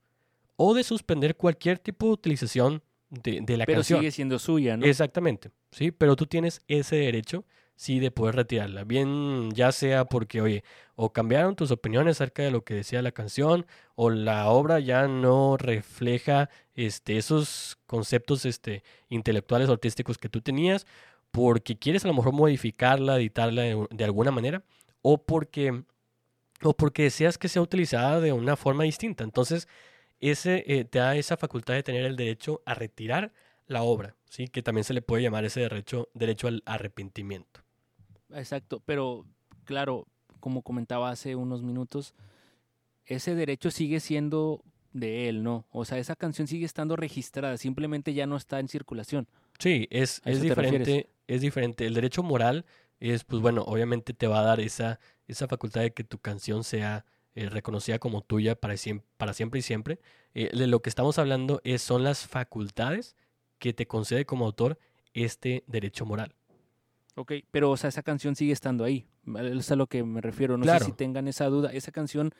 [0.57, 4.01] o de suspender cualquier tipo de utilización de, de la Pero canción.
[4.01, 4.85] sigue siendo suya, ¿no?
[4.87, 7.45] Exactamente, sí, pero tú tienes ese derecho,
[7.77, 8.85] sí, de poder retirarla.
[8.85, 10.65] Bien, ya sea porque, oye,
[10.97, 15.09] o cambiaron tus opiniones acerca de lo que decía la canción, o la obra ya
[15.09, 20.87] no refleja este, esos conceptos este, intelectuales o artísticos que tú tenías,
[21.31, 24.63] porque quieres a lo mejor modificarla, editarla de, alguna manera,
[25.03, 25.85] o porque,
[26.63, 29.25] o porque deseas que sea utilizada de una forma distinta.
[29.25, 29.69] Entonces,
[30.21, 33.33] ese eh, te da esa facultad de tener el derecho a retirar
[33.67, 34.49] la obra, ¿sí?
[34.49, 37.64] Que también se le puede llamar ese derecho, derecho al arrepentimiento.
[38.35, 39.25] Exacto, pero
[39.65, 40.07] claro,
[40.41, 42.15] como comentaba hace unos minutos,
[43.07, 45.67] ese derecho sigue siendo de él, ¿no?
[45.71, 49.27] O sea, esa canción sigue estando registrada, simplemente ya no está en circulación.
[49.59, 50.43] Sí, es, ¿A es refieres?
[50.87, 51.87] diferente, es diferente.
[51.87, 52.65] El derecho moral
[53.01, 56.65] es, pues bueno, obviamente te va a dar esa, esa facultad de que tu canción
[56.65, 59.99] sea eh, reconocida como tuya para, siem- para siempre y siempre.
[60.35, 63.17] Eh, de lo que estamos hablando es, son las facultades
[63.59, 64.79] que te concede como autor
[65.13, 66.35] este derecho moral.
[67.17, 69.07] Ok, pero o sea, esa canción sigue estando ahí.
[69.57, 70.57] Es a lo que me refiero.
[70.57, 70.81] No Claro.
[70.81, 71.73] sé si tengan esa duda.
[71.73, 72.33] Esa canción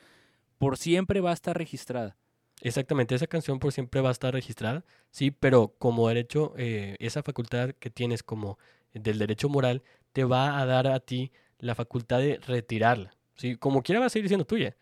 [0.57, 2.17] por siempre va a estar registrada.
[2.61, 7.21] Exactamente, esa canción por siempre va a estar registrada, sí, pero como derecho, eh, esa
[7.21, 8.57] facultad que tienes como
[8.93, 9.83] del derecho moral
[10.13, 14.09] te va a dar a ti la facultad de retirarla, sí, como quiera va a
[14.09, 14.77] seguir siendo tuya,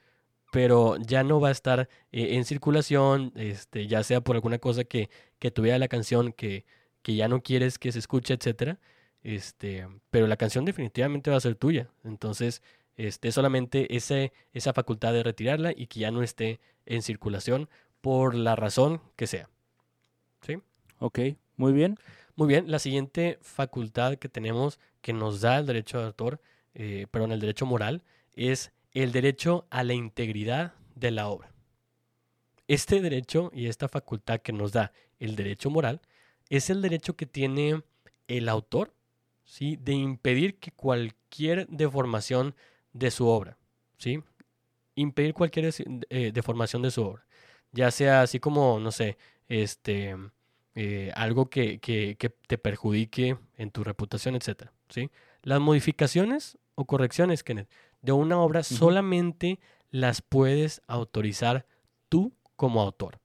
[0.52, 4.84] pero ya no va a estar eh, en circulación, este, ya sea por alguna cosa
[4.84, 6.66] que, que tuviera la canción que,
[7.02, 8.80] que ya no quieres que se escuche, etcétera,
[9.24, 12.62] este, pero la canción definitivamente va a ser tuya, entonces,
[12.96, 17.70] este, solamente ese, esa facultad de retirarla y que ya no esté en circulación
[18.02, 19.50] por la razón que sea.
[20.42, 20.60] ¿Sí?
[21.00, 21.20] Ok,
[21.56, 21.98] muy bien.
[22.36, 26.42] Muy bien, la siguiente facultad que tenemos que nos da el derecho de autor,
[26.74, 31.52] eh, perdón, el derecho moral, es el derecho a la integridad de la obra.
[32.68, 36.02] Este derecho y esta facultad que nos da el derecho moral
[36.50, 37.84] es el derecho que tiene
[38.28, 38.94] el autor,
[39.44, 39.78] ¿sí?
[39.82, 42.56] De impedir que cualquier deformación
[42.94, 43.58] de su obra,
[43.98, 44.22] ¿sí?
[44.96, 45.74] Impedir cualquier
[46.10, 47.26] eh, deformación de su obra.
[47.72, 50.16] Ya sea así como, no sé, este,
[50.76, 54.72] eh, algo que, que- que te perjudique en tu reputación, etc.
[54.90, 55.10] ¿sí?
[55.42, 57.70] Las modificaciones o correcciones, Kenneth,
[58.02, 61.66] de una obra solamente las puedes autorizar
[62.10, 63.20] tú como autor.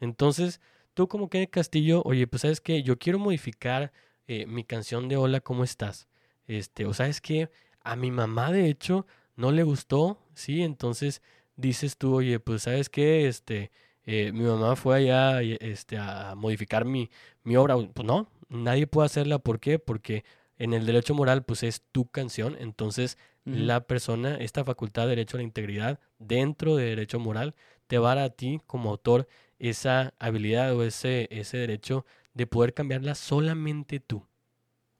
[0.00, 0.60] Entonces,
[0.94, 3.92] tú como que Castillo, oye, pues sabes que yo quiero modificar
[4.28, 6.06] eh, mi canción de Hola, ¿cómo estás?
[6.46, 10.62] Este, o sabes que a mi mamá de hecho no le gustó, ¿sí?
[10.62, 11.22] Entonces
[11.56, 13.70] dices tú, oye, pues sabes que este,
[14.04, 17.10] eh, mi mamá fue allá este, a modificar mi,
[17.42, 17.76] mi obra.
[17.76, 19.38] Pues no, nadie puede hacerla.
[19.38, 19.78] ¿Por qué?
[19.78, 20.24] Porque
[20.58, 22.56] en el derecho moral, pues es tu canción.
[22.58, 27.54] Entonces, la persona, esta facultad de derecho a la integridad dentro de derecho moral,
[27.86, 29.26] te va a dar a ti como autor
[29.58, 34.26] esa habilidad o ese, ese derecho de poder cambiarla solamente tú.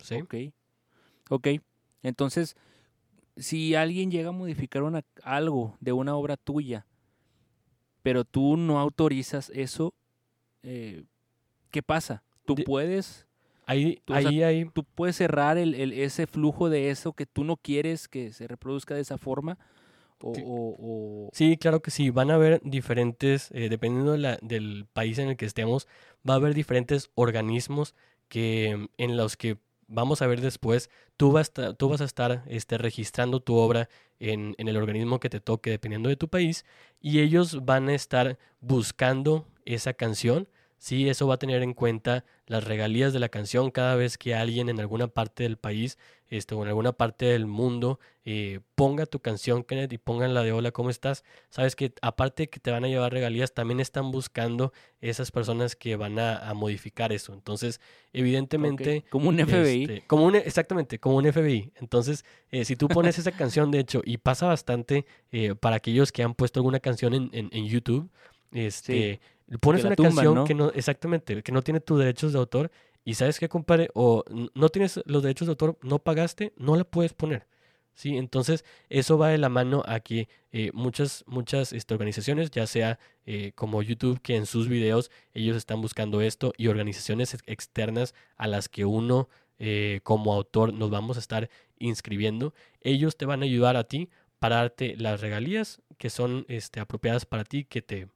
[0.00, 0.16] ¿Sí?
[0.16, 0.34] Ok.
[1.30, 1.48] Ok.
[2.02, 2.56] Entonces,
[3.36, 6.86] si alguien llega a modificar una, algo de una obra tuya,
[8.02, 9.94] pero tú no autorizas eso,
[10.62, 11.04] eh,
[11.70, 12.22] ¿qué pasa?
[12.44, 13.26] Tú puedes...
[13.66, 18.32] Ahí, ahí, tú puedes cerrar el, ese flujo de eso que tú no quieres que
[18.32, 19.58] se reproduzca de esa forma.
[20.20, 22.10] O, Sí, claro que sí.
[22.10, 25.86] Van a haber diferentes, eh, dependiendo del país en el que estemos,
[26.28, 27.94] va a haber diferentes organismos
[28.28, 32.44] que, en los que vamos a ver después, tú vas, a, tú vas a estar
[32.46, 36.66] este, registrando tu obra en, en, el organismo que te toque dependiendo de tu país
[37.00, 42.24] y ellos van a estar buscando esa canción Sí, eso va a tener en cuenta
[42.46, 46.54] las regalías de la canción cada vez que alguien en alguna parte del país este,
[46.54, 50.52] o en alguna parte del mundo eh, ponga tu canción, Kenneth, y pongan la de
[50.52, 51.24] hola, ¿cómo estás?
[51.48, 55.76] Sabes que aparte de que te van a llevar regalías, también están buscando esas personas
[55.76, 57.32] que van a, modificar eso.
[57.32, 57.80] Entonces,
[58.12, 59.04] evidentemente...
[59.08, 59.82] Como un FBI.
[59.82, 61.72] Este, como un, exactamente, como un FBI.
[61.76, 66.12] Entonces, eh, si tú pones esa canción, de hecho, y pasa bastante eh, para aquellos
[66.12, 68.10] que han puesto alguna canción en, en, YouTube,
[68.52, 69.20] este...
[69.60, 72.70] Pones una canción que no, exactamente, que no tiene tus derechos de autor
[73.08, 76.84] y sabes que, compadre, o no tienes los derechos de autor, no pagaste, no la
[76.84, 77.46] puedes poner.
[77.94, 78.18] ¿sí?
[78.18, 82.98] Entonces, eso va de la mano a que eh, muchas, muchas este, organizaciones, ya sea
[83.24, 88.46] eh, como YouTube, que en sus videos ellos están buscando esto, y organizaciones externas a
[88.46, 93.46] las que uno eh, como autor nos vamos a estar inscribiendo, ellos te van a
[93.46, 98.08] ayudar a ti para darte las regalías que son este, apropiadas para ti, que te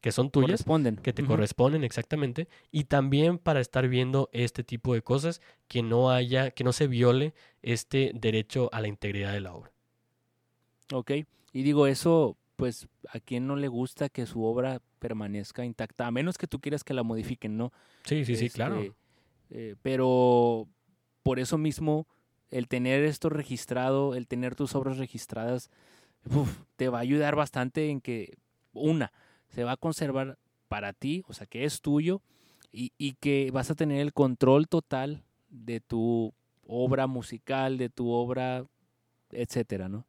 [0.00, 0.64] que son tuyas,
[1.02, 6.10] que te corresponden exactamente, y también para estar viendo este tipo de cosas, que no
[6.10, 9.72] haya, que no se viole este derecho a la integridad de la obra.
[10.92, 11.10] Ok,
[11.52, 16.10] y digo eso, pues a quien no le gusta que su obra permanezca intacta, a
[16.10, 17.72] menos que tú quieras que la modifiquen, ¿no?
[18.04, 18.80] Sí, sí, sí, claro.
[18.80, 18.94] Este,
[19.50, 20.68] eh, pero
[21.22, 22.06] por eso mismo,
[22.50, 25.70] el tener esto registrado, el tener tus obras registradas,
[26.76, 28.38] te va a ayudar bastante en que,
[28.72, 29.12] una,
[29.50, 32.20] se va a conservar para ti, o sea, que es tuyo
[32.70, 36.34] y, que vas a tener el control total de tu
[36.66, 38.66] obra musical, de tu obra,
[39.32, 40.04] etcétera, ¿no?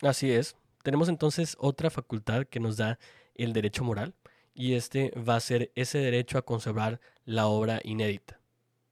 [0.00, 0.56] Así es.
[0.82, 2.98] Tenemos entonces otra facultad que nos da
[3.34, 4.14] el derecho moral
[4.54, 8.40] y este va a ser ese derecho a conservar la obra inédita.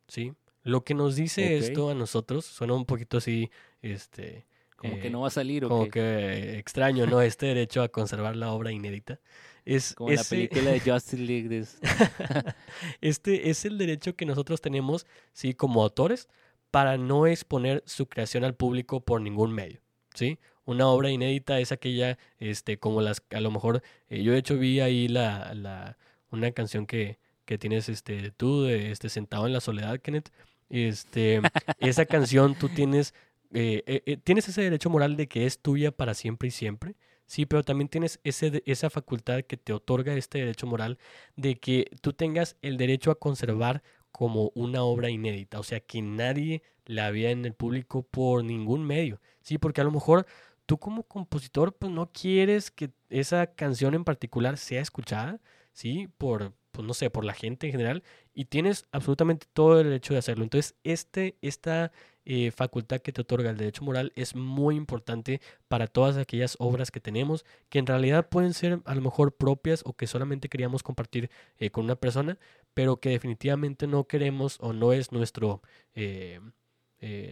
[0.07, 0.35] ¿Sí?
[0.63, 3.51] Lo que nos dice esto a nosotros suena un poquito así,
[3.81, 4.47] este,
[4.81, 7.21] como que eh, no va a salir, ¿o Como que extraño, ¿no?
[7.21, 9.21] Este derecho a conservar la obra inédita.
[9.67, 11.65] Es como la película de Justice League.
[13.03, 16.29] este es el derecho que nosotros tenemos, sí, como autores,
[16.71, 19.83] para no exponer su creación al público por ningún medio,
[20.15, 20.39] ¿sí?
[20.65, 24.57] Una obra inédita es aquella, este, como las, a lo mejor, eh, yo de hecho
[24.57, 25.99] vi ahí la, la,
[26.31, 30.31] una canción que, que tienes, este, tú, de, este, sentado en la soledad, Kenneth,
[30.71, 31.43] este,
[31.81, 33.13] esa canción tú tienes
[33.53, 36.95] eh, eh, eh, tienes ese derecho moral de que es tuya para siempre y siempre,
[37.27, 40.99] sí, pero también tienes ese, esa facultad que te otorga este derecho moral
[41.37, 43.83] de que tú tengas el derecho a conservar
[44.13, 48.85] como una obra inédita, o sea, que nadie la vea en el público por ningún
[48.85, 50.27] medio, sí, porque a lo mejor
[50.67, 55.41] tú como compositor pues no quieres que esa canción en particular sea escuchada,
[55.73, 59.87] sí, por, pues no sé, por la gente en general, y tienes absolutamente todo el
[59.89, 60.45] derecho de hacerlo.
[60.45, 61.93] Entonces, este, esta
[62.33, 66.93] eh, facultad que te otorga el derecho moral es muy importante para todas aquellas obras
[66.93, 70.85] que tenemos, que en realidad pueden ser a lo mejor propias o que solamente queríamos
[70.85, 72.39] compartir eh, con una persona,
[72.73, 75.61] pero que definitivamente no queremos o no es nuestro...
[75.97, 76.39] Eh,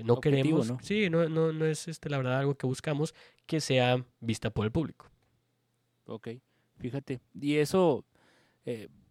[0.03, 0.79] no queremos, ¿no?
[0.83, 3.15] sí, no, no, no es este, la verdad algo que buscamos
[3.47, 5.09] que sea vista por el público.
[6.07, 6.31] Ok,
[6.79, 7.21] fíjate.
[7.41, 8.05] Y eso,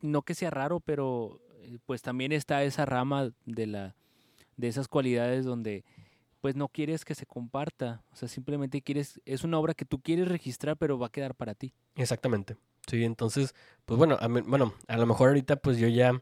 [0.01, 1.39] no que sea raro, pero
[1.85, 3.95] pues también está esa rama de la
[4.57, 5.85] de esas cualidades donde
[6.41, 9.99] pues no quieres que se comparta, o sea, simplemente quieres, es una obra que tú
[9.99, 11.73] quieres registrar, pero va a quedar para ti.
[11.95, 12.57] Exactamente.
[12.87, 16.21] Sí, entonces, pues bueno, a, bueno, a lo mejor ahorita pues yo ya,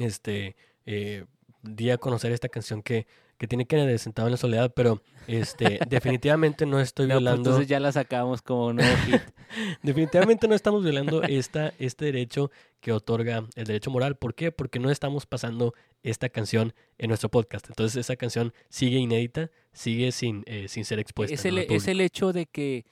[0.00, 0.54] este,
[0.86, 1.24] eh,
[1.62, 3.06] di a conocer esta canción que,
[3.42, 7.18] que tiene que de sentado en la soledad, pero este, definitivamente no estoy No, pues,
[7.22, 7.50] violando.
[7.50, 9.20] entonces ya la sacamos como nuevo hit.
[9.82, 14.14] Definitivamente no estamos violando esta, este derecho que otorga el derecho moral.
[14.14, 14.52] ¿Por qué?
[14.52, 15.74] Porque no estamos pasando
[16.04, 17.66] esta canción en nuestro podcast.
[17.68, 21.34] Entonces esa canción sigue inédita, sigue sin, eh, sin ser expuesta.
[21.34, 22.86] es, el, al es el hecho de que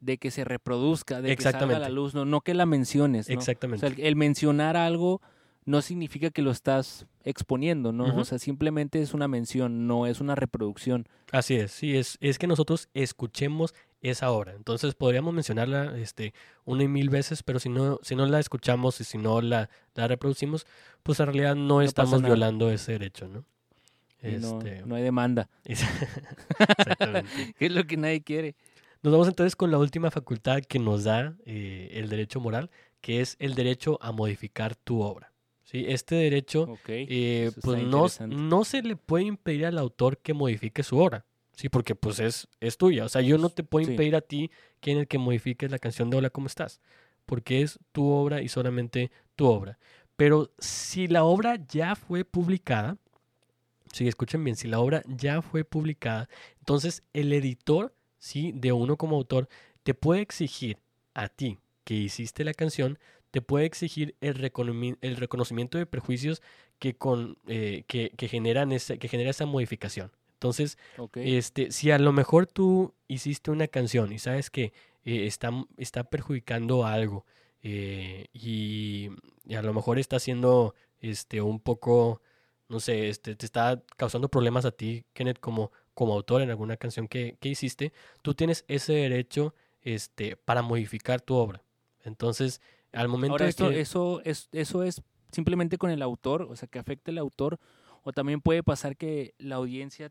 [0.00, 1.94] de que se reproduzca, de que salga a la Exactamente.
[1.94, 3.28] luz, no, no que la menciones.
[3.28, 3.34] ¿no?
[3.34, 3.86] O Exactamente.
[3.94, 5.20] sea, el mencionar algo
[5.64, 8.16] no significa que lo estás exponiendo, ¿no?
[8.16, 11.06] O sea, simplemente es una mención, no es una reproducción.
[11.30, 14.54] Así es, sí, es, es que nosotros escuchemos esa obra.
[14.54, 19.00] Entonces podríamos mencionarla este, una y mil veces, pero si no, si no la escuchamos
[19.00, 20.66] y si no la, la reproducimos,
[21.02, 23.44] pues en realidad no, estamos violando ese derecho, ¿no?
[24.20, 27.28] Este, no, hay demanda, Exactamente.
[27.58, 28.54] es lo que nadie quiere.
[29.02, 32.70] Nos vamos entonces con la última facultad que nos da eh, el derecho moral,
[33.00, 35.31] que es el derecho a modificar tu obra.
[35.72, 35.86] ¿Sí?
[35.88, 40.98] Este derecho eh, pues no, no se le puede impedir al autor que modifique su
[40.98, 41.24] obra.
[41.56, 43.06] Sí, porque pues es, es tuya.
[43.06, 43.92] O sea, yo no te puedo Sí.
[43.92, 46.80] impedir a ti que en el que modifiques la canción de Hola, ¿cómo estás?
[47.24, 49.78] Porque es tu obra y solamente tu obra.
[50.16, 52.98] Pero si la obra ya fue publicada,
[53.92, 58.96] si escuchen bien, si la obra ya fue publicada, entonces el editor, sí, de uno
[58.98, 59.48] como autor,
[59.84, 60.78] te puede exigir
[61.14, 62.98] a ti que hiciste la canción,
[63.32, 66.42] te puede exigir el, reconocimiento de perjuicios
[66.78, 70.12] que, con, eh, que, que generan esa, que genera esa modificación.
[70.34, 70.76] Entonces,
[71.14, 74.72] este, si a lo mejor tú hiciste una canción y sabes que
[75.04, 77.24] eh, está, está perjudicando algo
[77.62, 79.08] eh, y,
[79.46, 82.20] y a lo mejor está haciendo este, un poco,
[82.68, 86.76] no sé, este, te está causando problemas a ti, Kenneth, como, como autor en alguna
[86.76, 91.62] canción que, que hiciste, tú tienes ese derecho este, para modificar tu obra.
[92.04, 92.60] Entonces,
[92.92, 93.80] al momento Ahora, esto, que...
[93.80, 97.58] eso, es, eso es simplemente con el autor, o sea, que afecte al autor,
[98.02, 100.10] o también puede pasar que la audiencia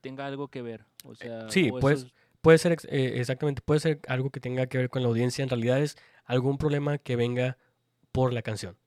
[0.00, 0.84] tenga algo que ver.
[1.04, 4.66] O sea, sí, o pues, es- Puede ser, eh, exactamente, puede ser algo que tenga
[4.66, 5.42] que ver con la audiencia.
[5.42, 7.58] En realidad es algún problema que venga
[8.12, 8.78] por la canción.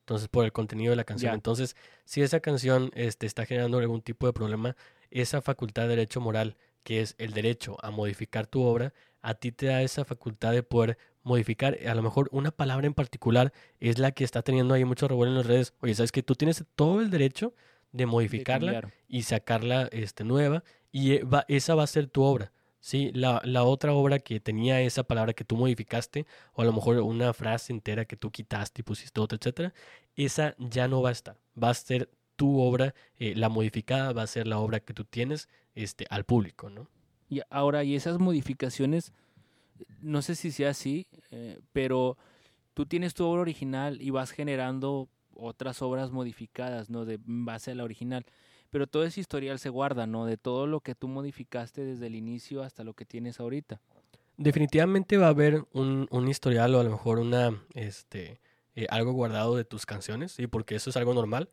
[0.00, 1.30] Entonces, por el contenido de la canción.
[1.30, 1.34] Ya.
[1.34, 4.76] Entonces, si esa canción este, está generando algún tipo de problema,
[5.10, 9.50] esa facultad de derecho moral, que es el derecho a modificar tu obra, a ti
[9.52, 11.78] te da esa facultad de poder modificar.
[11.86, 15.32] A lo mejor una palabra en particular es la que está teniendo ahí mucho revuelo
[15.32, 15.74] en las redes.
[15.80, 17.54] Oye, ¿sabes que Tú tienes todo el derecho
[17.92, 18.70] de modificarla
[19.08, 22.52] y sacarla este, nueva y eh, va- esa va a ser tu obra.
[22.80, 23.10] ¿sí?
[23.14, 26.96] La, la otra obra que tenía esa palabra que tú modificaste o a lo mejor
[27.00, 29.74] una frase entera que tú quitaste y pusiste otra, etcétera,
[30.16, 31.36] esa ya no va a estar.
[31.62, 35.04] Va a ser tu obra, eh, la modificada va a ser la obra que tú
[35.04, 36.88] tienes este, al público, ¿no?
[37.28, 39.12] Y ahora, y esas modificaciones,
[40.00, 42.16] no sé si sea así, eh, pero
[42.74, 47.04] tú tienes tu obra original y vas generando otras obras modificadas, ¿no?
[47.04, 48.24] De base a la original.
[48.70, 50.26] Pero todo ese historial se guarda, ¿no?
[50.26, 53.80] De todo lo que tú modificaste desde el inicio hasta lo que tienes ahorita.
[54.36, 58.40] Definitivamente va a haber un, un historial o a lo mejor una, este,
[58.74, 60.46] eh, algo guardado de tus canciones, ¿sí?
[60.46, 61.48] Porque eso es algo normal.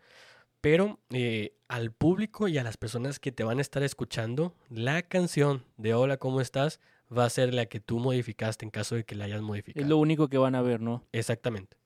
[0.61, 5.01] Pero eh, al público y a las personas que te van a estar escuchando, la
[5.01, 6.79] canción de Hola, ¿cómo estás?
[7.15, 9.83] Va a ser la que tú modificaste en caso de que la hayas modificado.
[9.83, 11.03] Es lo único que van a ver, ¿no?
[11.11, 11.77] Exactamente.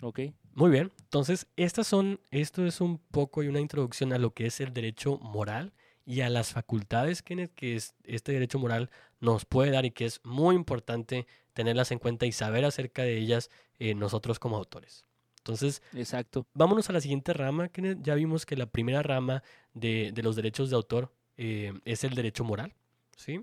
[0.00, 0.20] Ok.
[0.54, 0.92] Muy bien.
[1.02, 4.72] Entonces, estas son, esto es un poco y una introducción a lo que es el
[4.72, 5.72] derecho moral
[6.04, 10.04] y a las facultades que, que es- este derecho moral nos puede dar y que
[10.06, 15.04] es muy importante tenerlas en cuenta y saber acerca de ellas eh, nosotros como autores.
[15.38, 16.46] Entonces, Exacto.
[16.54, 17.68] vámonos a la siguiente rama.
[17.68, 17.98] Kenneth.
[18.02, 19.42] Ya vimos que la primera rama
[19.74, 22.74] de, de los derechos de autor eh, es el derecho moral.
[23.16, 23.42] ¿sí?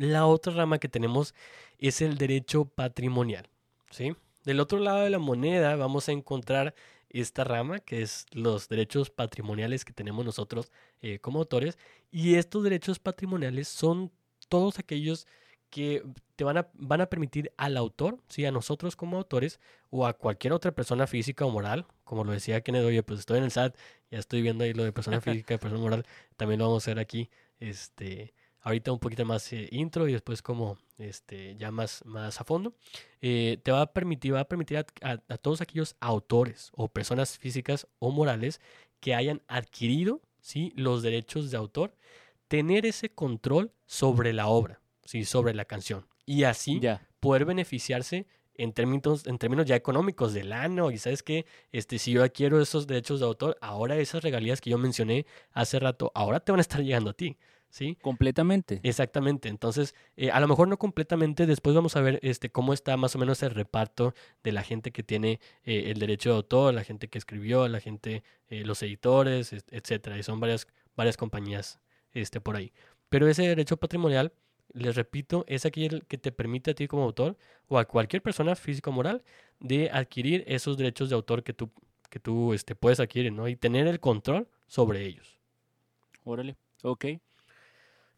[0.00, 1.34] La otra rama que tenemos
[1.78, 3.50] es el derecho patrimonial.
[3.90, 4.16] ¿sí?
[4.44, 6.74] Del otro lado de la moneda vamos a encontrar
[7.10, 11.76] esta rama, que es los derechos patrimoniales que tenemos nosotros eh, como autores.
[12.10, 14.10] Y estos derechos patrimoniales son
[14.48, 15.26] todos aquellos
[15.68, 16.02] que
[16.34, 18.46] te van a, van a permitir al autor, ¿sí?
[18.46, 19.60] a nosotros como autores,
[19.90, 23.36] o a cualquier otra persona física o moral, como lo decía Kenneth, oye, pues estoy
[23.36, 23.76] en el SAT,
[24.10, 26.06] ya estoy viendo ahí lo de persona física y persona moral,
[26.38, 30.42] también lo vamos a hacer aquí, este, ahorita un poquito más eh, intro y después
[30.42, 32.74] como, este, ya más, más a fondo,
[33.20, 36.88] eh, te va a permitir, va a permitir a, a- a todos aquellos autores o
[36.88, 38.60] personas físicas o morales
[39.00, 40.72] que hayan adquirido, ¿sí?
[40.76, 41.94] Los derechos de autor,
[42.48, 45.24] tener ese control sobre la obra, ¿sí?
[45.24, 46.06] Sobre la canción.
[46.26, 47.06] Y así Ya.
[47.20, 50.90] poder beneficiarse en términos, en términos ya económicos del año.
[50.90, 54.70] Y sabes que este, si yo adquiero esos derechos de autor, ahora esas regalías que
[54.70, 57.38] yo mencioné hace rato, ahora te van a estar llegando a ti.
[57.70, 57.96] ¿Sí?
[58.02, 58.80] Completamente.
[58.82, 59.48] Exactamente.
[59.48, 61.46] Entonces, eh, a lo mejor no completamente.
[61.46, 64.14] Después vamos a ver este, cómo está más o menos el reparto
[64.44, 67.80] de la gente que tiene eh, el derecho de autor, la gente que escribió, la
[67.80, 70.18] gente, eh, los editores, etcétera.
[70.18, 70.66] Y son varias,
[70.96, 71.80] varias compañías
[72.12, 72.72] este, por ahí.
[73.08, 74.32] Pero ese derecho patrimonial,
[74.72, 77.36] les repito, es aquel que te permite a ti como autor
[77.68, 79.22] o a cualquier persona física o moral
[79.58, 81.70] de adquirir esos derechos de autor que tú,
[82.08, 83.48] que tú este, puedes adquirir, ¿no?
[83.48, 85.40] Y tener el control sobre ellos.
[86.24, 87.06] Órale, ok.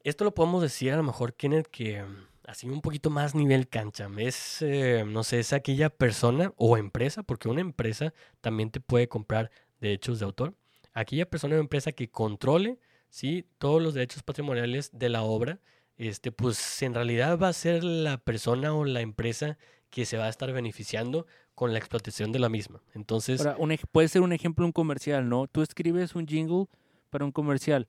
[0.04, 3.68] Esto lo podemos decir a lo mejor, Kenneth, que mm, así un poquito más nivel
[3.68, 4.08] cancha.
[4.18, 9.08] Es, eh, no sé, es aquella persona o empresa, porque una empresa también te puede
[9.08, 9.50] comprar
[9.80, 10.54] derechos de autor.
[10.92, 12.78] Aquella persona o empresa que controle,
[13.10, 13.46] ¿sí?
[13.58, 15.60] Todos los derechos patrimoniales de la obra,
[15.96, 19.56] este, pues en realidad va a ser la persona o la empresa
[19.90, 22.82] que se va a estar beneficiando con la explotación de la misma.
[22.94, 23.46] Entonces...
[23.92, 25.46] puede ser un ejemplo un comercial, ¿no?
[25.46, 26.66] Tú escribes un jingle
[27.10, 27.86] para un comercial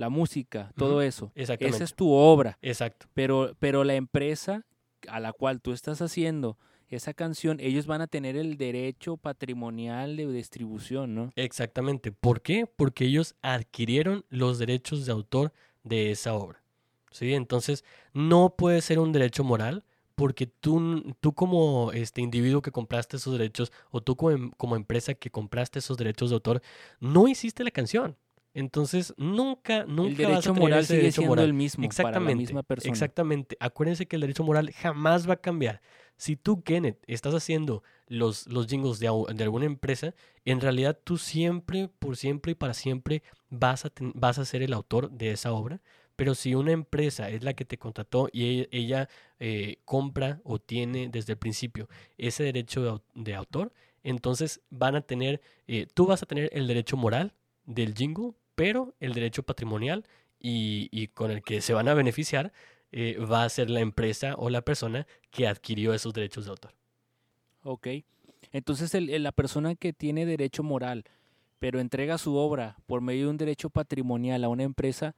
[0.00, 1.30] la música, todo eso.
[1.34, 1.76] Exactamente.
[1.76, 2.58] Esa es tu obra.
[2.62, 3.06] Exacto.
[3.12, 4.64] Pero, pero la empresa
[5.06, 10.16] a la cual tú estás haciendo esa canción, ellos van a tener el derecho patrimonial
[10.16, 11.32] de distribución, ¿no?
[11.36, 12.12] Exactamente.
[12.12, 12.66] ¿Por qué?
[12.66, 15.52] Porque ellos adquirieron los derechos de autor
[15.84, 16.62] de esa obra.
[17.12, 17.34] ¿Sí?
[17.34, 17.84] Entonces,
[18.14, 19.84] no puede ser un derecho moral
[20.14, 24.76] porque tú, tú como este individuo que compraste esos derechos o tú como, em, como
[24.76, 26.62] empresa que compraste esos derechos de autor,
[27.00, 28.16] no hiciste la canción.
[28.52, 32.92] Entonces, nunca, nunca el derecho moral sigue siendo el mismo exactamente, para la misma persona.
[32.92, 33.56] Exactamente.
[33.60, 35.80] Acuérdense que el derecho moral jamás va a cambiar.
[36.16, 41.16] Si tú, Kenneth, estás haciendo los, los jingles de, de, alguna empresa, en realidad tú
[41.16, 45.52] siempre, por siempre y para siempre vas a, vas a ser el autor de esa
[45.52, 45.80] obra.
[46.16, 50.58] Pero si una empresa es la que te contrató y e, ella, eh, compra o
[50.58, 51.88] tiene desde el principio
[52.18, 53.72] ese derecho de, autor,
[54.02, 57.32] entonces van a tener, eh, tú vas a tener el derecho moral
[57.70, 60.04] del jingle, pero el derecho patrimonial
[60.38, 62.52] y, con el que se van a beneficiar
[62.92, 66.74] eh, va a ser la empresa o la persona que adquirió esos derechos de autor.
[67.62, 67.88] Ok.
[68.52, 71.04] Entonces la persona que tiene derecho moral,
[71.58, 75.14] pero entrega su obra por medio de un derecho patrimonial a una empresa,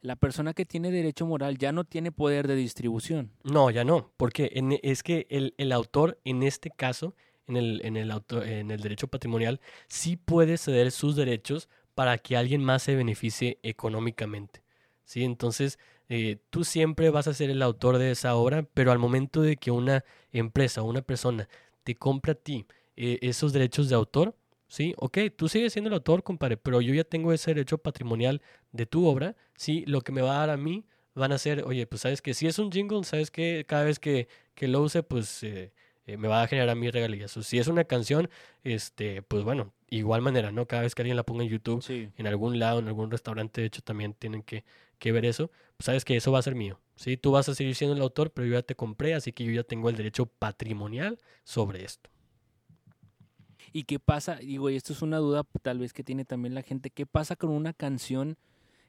[0.00, 3.32] la persona que tiene derecho moral ya no tiene poder de distribución.
[3.42, 7.14] No, ya no, porque es que el, autor en este caso,
[7.48, 8.12] en el, en, el
[8.44, 11.68] en el derecho patrimonial, sí puede ceder sus derechos
[11.98, 14.62] para que alguien más se beneficie económicamente.
[15.04, 15.24] ¿sí?
[15.24, 19.42] Entonces, eh, tú siempre vas a ser el autor de esa obra, pero al momento
[19.42, 21.48] de que una empresa o una persona
[21.82, 24.36] te compra a ti eh, esos derechos de autor,
[24.68, 24.94] ¿sí?
[24.96, 28.86] Ok, tú sigues siendo el autor, compadre, pero yo ya tengo ese derecho patrimonial de
[28.86, 29.82] tu obra, ¿sí?
[29.88, 30.84] Lo que me va a dar a mí
[31.14, 33.98] van a ser, oye, pues sabes que si es un jingle, sabes que cada vez
[33.98, 35.72] que, que lo use, pues eh,
[36.06, 37.36] me va a generar mis regalías.
[37.36, 38.30] O si es una canción,
[38.62, 40.66] este, pues bueno, igual manera, ¿no?
[40.66, 43.66] Cada vez que alguien la ponga en YouTube, en algún lado, en algún restaurante, de
[43.68, 44.64] hecho, también tienen que,
[44.98, 46.80] que ver eso, pues sabes que eso va a ser mío.
[46.96, 47.16] ¿sí?
[47.16, 49.52] Tú vas a seguir siendo el autor, pero yo ya te compré, así que yo
[49.52, 52.10] ya tengo el derecho patrimonial sobre esto.
[53.72, 54.36] ¿Y qué pasa?
[54.36, 57.36] Digo, y esto es una duda tal vez que tiene también la gente, ¿qué pasa
[57.36, 58.36] con una canción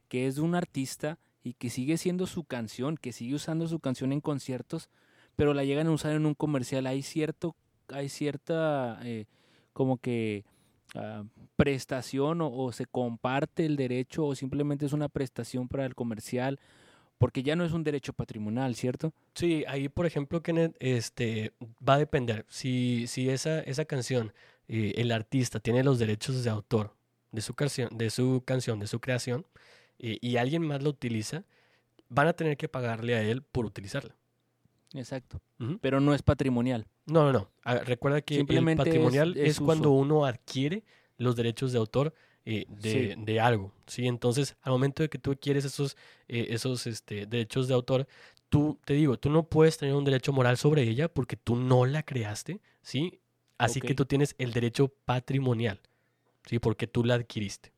[0.08, 3.80] que es de un artista y que sigue siendo su canción, que sigue usando su
[3.80, 4.90] canción en conciertos,
[5.36, 6.88] pero la llegan a usar en un comercial?
[6.88, 7.56] Hay cierto,
[7.90, 9.26] hay cierta, eh,
[9.74, 10.46] como que
[10.96, 11.24] Ah,
[11.56, 16.60] prestación o, se comparte el derecho o simplemente es una prestación para el comercial
[17.18, 19.14] porque ya no es un derecho patrimonial, ¿cierto?
[19.34, 21.54] Sí, ahí por ejemplo, Kenneth, este,
[21.88, 22.46] va a depender.
[22.48, 24.34] Si, si esa, esa canción,
[24.70, 26.96] eh, el artista tiene los derechos de autor
[27.32, 29.46] de su canción, de su, canción, de su creación,
[30.00, 31.44] eh, y alguien más la utiliza,
[32.08, 34.16] van a tener que pagarle a él por utilizarla.
[34.94, 35.42] Exacto.
[35.82, 36.88] Pero no es patrimonial.
[37.06, 37.52] No, no, no.
[37.64, 40.84] Ah, recuerda que el patrimonial es, cuando uno adquiere
[41.18, 42.14] los derechos de autor
[42.46, 43.74] eh, de, algo.
[43.86, 44.08] ¿sí?
[44.08, 45.96] Entonces, al momento de que tú adquieres esos,
[46.28, 48.08] eh, esos este, derechos de autor,
[48.50, 51.86] tú, te digo, tú no puedes tener un derecho moral sobre ella porque tú no
[51.86, 53.20] la creaste, ¿sí?
[53.58, 55.82] Así que tú tienes el derecho patrimonial,
[56.46, 56.60] ¿sí?
[56.60, 57.74] Porque tú la adquiriste.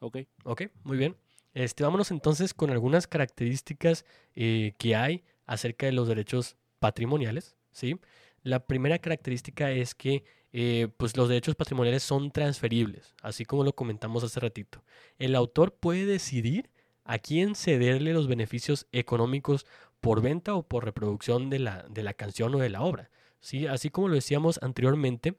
[0.00, 0.18] Ok.
[0.44, 1.16] Ok, muy bien.
[1.54, 4.04] Este, vámonos entonces con algunas características
[4.34, 7.98] eh, que hay acerca de los derechos patrimoniales, ¿sí?
[8.42, 13.74] La primera característica es que eh, pues los derechos patrimoniales son transferibles, así como lo
[13.74, 14.84] comentamos hace ratito.
[15.18, 16.70] El autor puede decidir
[17.04, 19.66] a quién cederle los beneficios económicos
[20.00, 23.10] por venta o por reproducción de la, de la canción o de la obra.
[23.40, 23.66] ¿sí?
[23.66, 25.36] Así como lo decíamos anteriormente,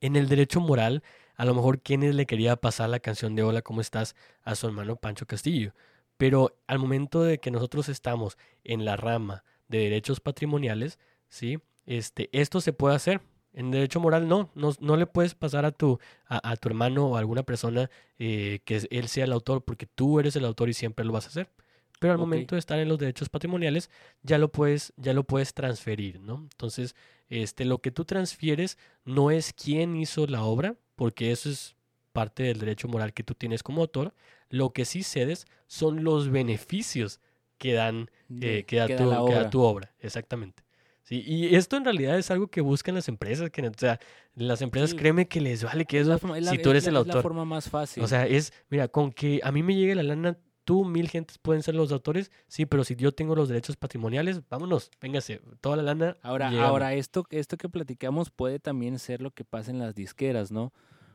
[0.00, 1.02] en el derecho moral,
[1.36, 4.14] a lo mejor quienes le quería pasar la canción de Hola, ¿cómo estás?
[4.42, 5.72] a su hermano Pancho Castillo.
[6.18, 10.98] Pero al momento de que nosotros estamos en la rama de derechos patrimoniales,
[11.28, 11.58] ¿sí?
[11.86, 13.22] Este, esto se puede hacer.
[13.54, 17.06] En derecho moral no, no, no le puedes pasar a tu, a, a tu hermano
[17.06, 20.68] o a alguna persona eh, que él sea el autor porque tú eres el autor
[20.68, 21.50] y siempre lo vas a hacer.
[21.98, 23.90] Pero al momento de estar en los derechos patrimoniales
[24.22, 26.46] ya lo puedes, ya lo puedes transferir, ¿no?
[26.52, 26.94] Entonces,
[27.28, 31.74] este, lo que tú transfieres no es quién hizo la obra, porque eso es
[32.18, 34.12] parte del derecho moral que tú tienes como autor.
[34.50, 37.20] Lo que sí cedes son los beneficios
[37.58, 38.10] que dan
[38.40, 39.50] eh, que, da que da tu, la que da obra.
[39.50, 40.62] tu obra, exactamente.
[41.02, 43.98] Sí, y esto en realidad es algo que buscan las empresas, que, o sea,
[44.34, 44.96] las empresas Sí.
[44.96, 47.12] créeme que les vale que eso, la- si tú es eres la- el es la
[47.14, 47.22] autor.
[47.22, 48.02] forma más fácil.
[48.02, 51.38] O sea, es, mira, con que a mí me llegue la lana, tú, mil gentes
[51.38, 55.76] pueden ser los autores, sí, pero si yo tengo los derechos patrimoniales, vámonos, véngase, toda
[55.76, 56.16] la lana.
[56.22, 60.52] ahora, ahora esto, esto que platicamos puede también ser lo que pasa en las disqueras,
[60.52, 60.74] ¿no?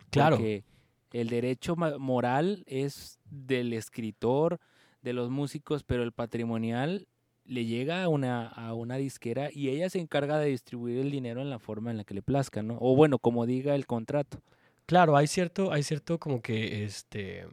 [0.09, 0.37] Claro.
[0.37, 0.63] Porque
[1.13, 4.59] el derecho moral es del escritor,
[5.01, 7.07] de los músicos, pero el patrimonial
[7.45, 11.41] le llega a una, a una disquera y ella se encarga de distribuir el dinero
[11.41, 12.77] en la forma en la que le plazca, ¿no?
[12.79, 14.41] O bueno, como diga el contrato.
[14.85, 17.47] Claro, hay cierto, hay cierto como que este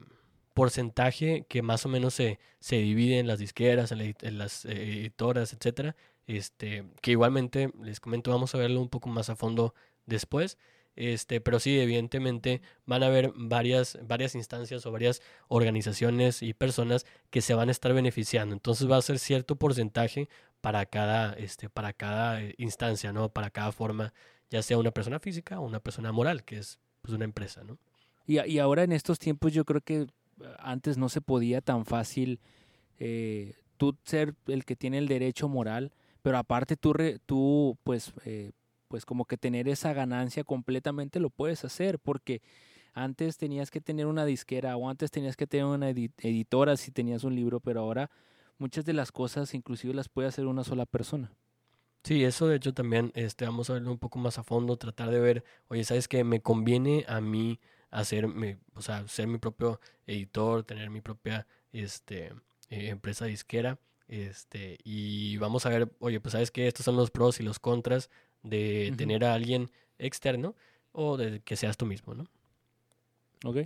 [0.54, 5.00] porcentaje que más o menos se, se divide en las disqueras, en, en las eh,
[5.00, 5.96] editoras, etcétera.
[6.26, 9.74] Este, que igualmente les comento, vamos a verlo un poco más a fondo
[10.06, 10.56] después.
[11.02, 17.06] Este, pero sí, evidentemente van a haber varias, varias instancias o varias organizaciones y personas
[17.30, 18.52] que se van a estar beneficiando.
[18.54, 20.28] Entonces va a ser cierto porcentaje
[20.60, 23.30] para cada, este, para cada eh, instancia, ¿no?
[23.30, 24.12] Para cada forma,
[24.50, 27.78] ya sea una persona física o una persona moral, que es pues, una empresa, ¿no?
[28.26, 30.06] Y, y ahora en estos tiempos yo creo que eh,
[30.58, 32.40] antes no se podía tan fácil
[32.98, 38.12] eh, tú ser el que tiene el derecho moral, pero aparte tú, re- tú pues,
[38.90, 42.42] pues como que tener esa ganancia completamente lo puedes hacer, porque
[42.92, 46.90] antes tenías que tener una disquera o antes tenías que tener una edi- editora si
[46.90, 48.10] tenías un libro, pero ahora
[48.58, 51.32] muchas de las cosas inclusive las puede hacer una sola persona.
[52.02, 55.10] Sí, eso de hecho también este, vamos a verlo un poco más a fondo, tratar
[55.10, 56.24] de ver, oye, ¿sabes qué?
[56.24, 57.60] Me conviene a mí
[57.90, 62.28] hacer, mi- o sea, ser mi propio editor, tener mi propia este,
[62.70, 63.78] eh, empresa disquera,
[64.08, 66.66] este, y vamos a ver, oye, pues ¿sabes qué?
[66.66, 68.10] Estos son los pros y los contras
[68.42, 70.54] de tener a alguien externo
[70.92, 72.26] o de que seas tú mismo, ¿no?
[73.44, 73.58] ¿Ok?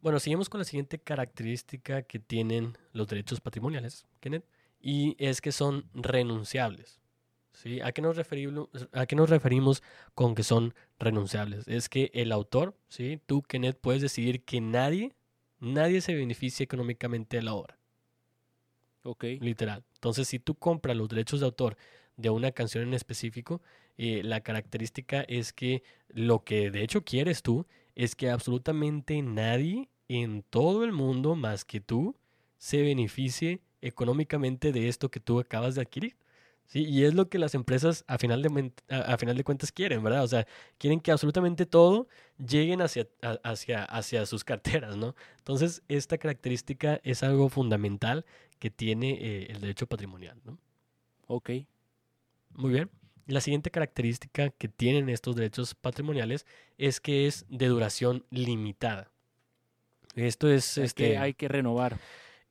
[0.00, 4.44] Bueno, seguimos con la siguiente característica que tienen los derechos patrimoniales, Kenneth,
[4.80, 7.00] y es que son renunciables.
[7.52, 7.80] ¿sí?
[7.80, 9.82] ¿A, qué nos referimos, ¿A qué nos referimos
[10.14, 11.66] con que son renunciables?
[11.66, 13.20] Es que el autor, ¿sí?
[13.26, 15.14] tú, Kenneth, puedes decidir que nadie,
[15.58, 17.78] nadie se beneficie económicamente de la obra,
[19.02, 19.24] Ok.
[19.40, 19.84] literal.
[19.94, 21.76] Entonces, si tú compras los derechos de autor
[22.16, 23.62] de una canción en específico,
[23.98, 29.88] eh, la característica es que lo que de hecho quieres tú es que absolutamente nadie
[30.08, 32.16] en todo el mundo más que tú
[32.58, 36.16] se beneficie económicamente de esto que tú acabas de adquirir.
[36.66, 39.70] Sí, y es lo que las empresas a final de, a, a final de cuentas
[39.70, 40.24] quieren, ¿verdad?
[40.24, 40.46] O sea,
[40.78, 42.08] quieren que absolutamente todo
[42.44, 45.14] lleguen hacia, a- hacia, hacia sus carteras, ¿no?
[45.38, 48.24] Entonces, esta característica es algo fundamental
[48.58, 50.58] que tiene eh, el derecho patrimonial, ¿no?
[51.28, 51.50] Ok.
[52.54, 52.90] Muy bien.
[53.26, 56.46] La siguiente característica que tienen estos derechos patrimoniales
[56.78, 59.10] es que es de duración limitada.
[60.14, 61.98] Esto es Hay, este, que, hay que renovar.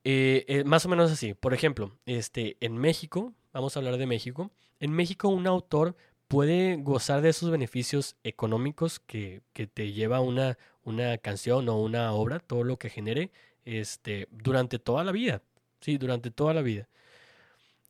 [0.04, 1.34] eh, eh, más o menos así.
[1.34, 4.50] Por ejemplo, este, en México, vamos a hablar de México.
[4.80, 5.96] En México, un autor
[6.28, 12.12] puede gozar de esos beneficios económicos que, que te lleva una, una canción o una
[12.12, 13.30] obra, todo lo que genere,
[13.64, 15.42] este, durante toda la vida.
[15.80, 16.88] Sí, durante toda la vida.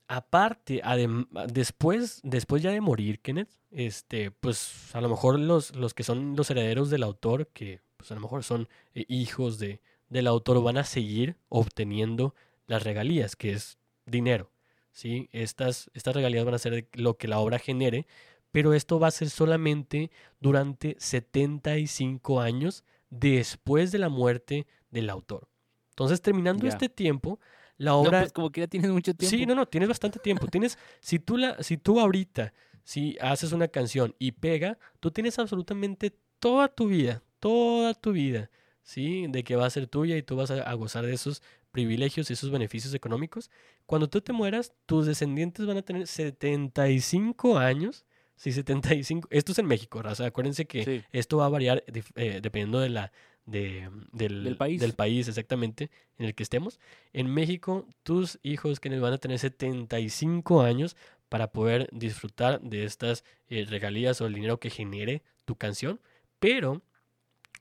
[0.09, 5.95] Aparte, adem- después, después ya de morir, Kenneth, este, pues a lo mejor los, los
[5.95, 9.81] que son los herederos del autor, que pues a lo mejor son eh, hijos de,
[10.09, 12.35] del autor, van a seguir obteniendo
[12.67, 14.53] las regalías, que es dinero.
[14.93, 15.29] ¿sí?
[15.33, 18.07] Estas, estas regalías van a ser lo que la obra genere,
[18.53, 25.49] pero esto va a ser solamente durante 75 años después de la muerte del autor.
[25.91, 27.41] Entonces, terminando este tiempo,
[27.79, 28.21] la No, obra...
[28.21, 29.37] pues como que ya tienes mucho tiempo.
[29.37, 30.47] Sí, no, no, tienes bastante tiempo.
[30.51, 32.53] Tienes, si tú la, si tú ahorita,
[32.85, 38.51] si haces una canción y pega, tú tienes absolutamente toda tu vida, toda tu vida,
[38.83, 39.27] ¿sí?
[39.29, 42.31] De que va a ser tuya y tú vas a, a gozar de esos privilegios
[42.31, 43.51] y esos beneficios económicos.
[43.85, 48.05] Cuando tú te mueras, tus descendientes van a tener 75 años.
[48.37, 49.29] Sí, 75.
[49.31, 50.27] Esto es en México, raza.
[50.27, 51.03] Acuérdense que Sí.
[51.13, 51.83] esto va a variar
[52.17, 53.13] eh, dependiendo de la,
[53.47, 54.81] de, del, Del país.
[54.81, 56.79] del país exactamente en el que estemos.
[57.13, 60.97] En México, tus hijos que van a tener 75 años
[61.29, 66.01] para poder disfrutar de estas eh, regalías o el dinero que genere tu canción.
[66.39, 66.83] Pero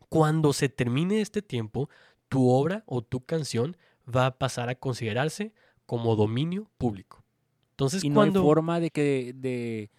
[0.10, 1.90] cuando se termine este tiempo,
[2.30, 3.78] tu obra o tu canción
[4.14, 5.54] va a pasar a considerarse
[5.86, 7.24] como dominio público.
[7.72, 8.40] Entonces, y no cuando...
[8.40, 9.90] hay forma de que de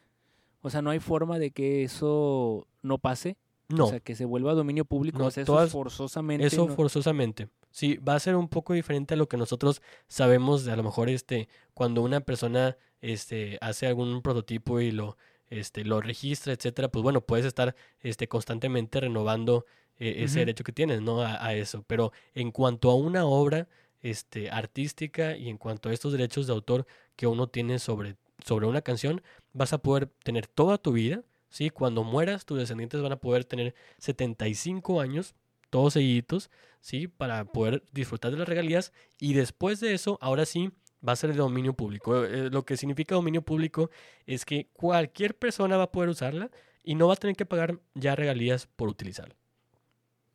[0.63, 3.37] O sea, no hay forma de que eso no pase.
[3.69, 5.19] No, O sea, que se vuelva dominio público.
[5.19, 6.47] No, o sea, eso todas- forzosamente.
[6.47, 7.49] eso no- forzosamente.
[7.71, 10.83] Sí, va a ser un poco diferente a lo que nosotros sabemos de a lo
[10.83, 15.17] mejor este cuando una persona este hace algún prototipo y lo
[15.51, 19.67] este lo registra, etcétera, pues bueno, puedes estar este constantemente renovando
[19.99, 21.23] eh, ese derecho que tienes, ¿no?
[21.23, 21.83] A, a eso.
[21.87, 23.69] Pero en cuanto a una obra
[24.03, 26.87] este artística y en cuanto a estos derechos de autor
[27.17, 31.23] que uno tiene sobre sobre una canción, vas a poder tener toda tu vida,
[31.57, 31.71] ¿sí?
[31.71, 35.35] Cuando mueras, tus descendientes van a poder tener 75 años,
[35.71, 36.51] todos seguiditos,
[36.81, 37.09] ¿sí?
[37.09, 38.93] Para poder disfrutar de las regalías.
[39.19, 40.71] Y después de eso, ahora sí,
[41.07, 42.25] va a ser de dominio público.
[42.25, 43.91] Eh, lo que significa dominio público
[44.27, 46.51] es que cualquier persona va a poder usarla
[46.85, 49.35] y no va a tener que pagar ya regalías por utilizarla.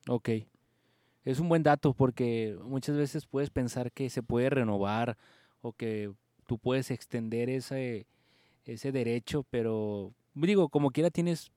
[0.08, 0.30] Ok.
[1.24, 5.20] Es un buen dato porque muchas veces puedes pensar que se puede renovar
[5.62, 6.12] o que
[6.48, 8.08] tú puedes extender ese,
[8.66, 11.52] ese derecho, pero digo, como quiera tienes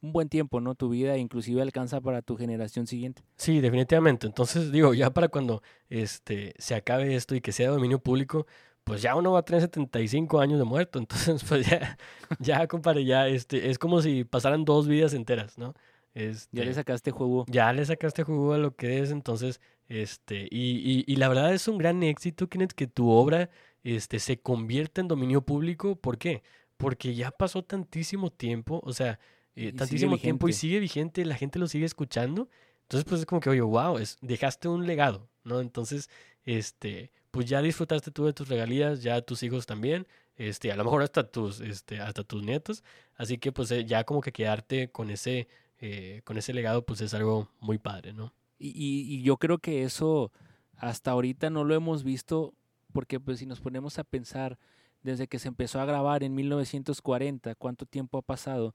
[0.00, 0.74] un buen tiempo, ¿no?
[0.74, 3.22] Tu vida inclusive alcanza para tu generación siguiente.
[3.36, 4.26] Sí, definitivamente.
[4.26, 8.46] Entonces, digo, ya para cuando este, se acabe esto y que sea dominio público,
[8.84, 10.98] pues ya uno va a tener 75 años de muerto.
[11.00, 11.98] Entonces, pues ya,
[12.38, 15.74] ya, compadre, ya este, es como si pasaran dos vidas enteras, ¿no?
[16.14, 17.44] Este, Ya le sacaste juego.
[17.48, 21.52] ya le sacaste jugo a lo que es, entonces, este, y, y, y la verdad
[21.52, 23.50] es un gran éxito, Kenneth, que tu obra
[23.84, 25.96] este, se convierta en dominio público.
[25.96, 26.42] ¿Por qué?
[26.78, 29.18] Porque ya pasó tantísimo tiempo, o sea,
[29.54, 32.48] eh, tantísimo tiempo y sigue vigente, la gente lo sigue escuchando.
[32.82, 35.60] Entonces, pues es como que, oye, wow, es, dejaste un legado, ¿no?
[35.60, 36.08] Entonces,
[36.44, 40.06] este, pues ya disfrutaste tú de tus regalías, ya tus hijos también,
[40.36, 42.82] este, a lo mejor hasta tus, este, hasta tus nietos.
[43.16, 45.48] Así que, pues, eh, ya como que quedarte con ese,
[45.80, 48.32] eh, con ese legado, pues es algo muy padre, ¿no?
[48.58, 50.32] Y, y- y yo creo que eso
[50.76, 52.54] hasta ahorita no lo hemos visto
[52.92, 54.58] porque pues si nos ponemos a pensar
[55.02, 58.74] desde que se empezó a grabar en 1940, cuánto tiempo ha pasado,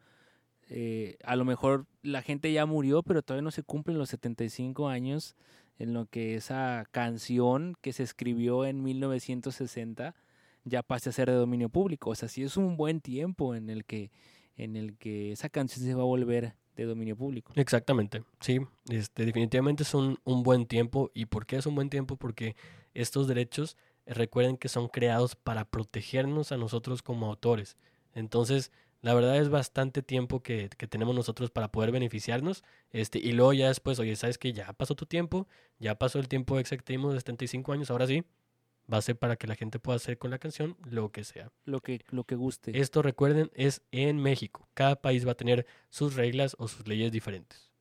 [0.70, 4.88] eh, a lo mejor la gente ya murió, pero todavía no se cumplen los 75
[4.88, 5.36] años
[5.78, 10.16] en lo que esa canción que se escribió en 1960
[10.66, 12.12] ya pase a ser de dominio público.
[12.12, 14.12] O sea, sí es un buen tiempo en el que,
[14.56, 17.54] en el que esa canción se va a volver de dominio público.
[17.56, 18.60] Exactamente, sí,
[18.90, 21.12] este, definitivamente es un, un buen tiempo.
[21.14, 22.16] ¿Y por qué es un buen tiempo?
[22.16, 22.56] Porque
[22.94, 27.78] estos derechos, recuerden que son creados para protegernos a nosotros como autores.
[28.14, 32.64] Entonces, la verdad es bastante tiempo que, que tenemos nosotros para poder beneficiarnos.
[32.92, 35.48] Este, y luego ya después, oye, ¿sabes que Ya pasó tu tiempo,
[35.80, 38.24] ya pasó el tiempo exactimo de 75 años, ahora sí,
[38.92, 41.52] va a ser para que la gente pueda hacer con la canción lo que sea.
[41.66, 42.80] Lo que, lo que guste.
[42.80, 44.68] Esto, recuerden, es en México.
[44.74, 47.72] Cada país va a tener sus reglas o sus leyes diferentes.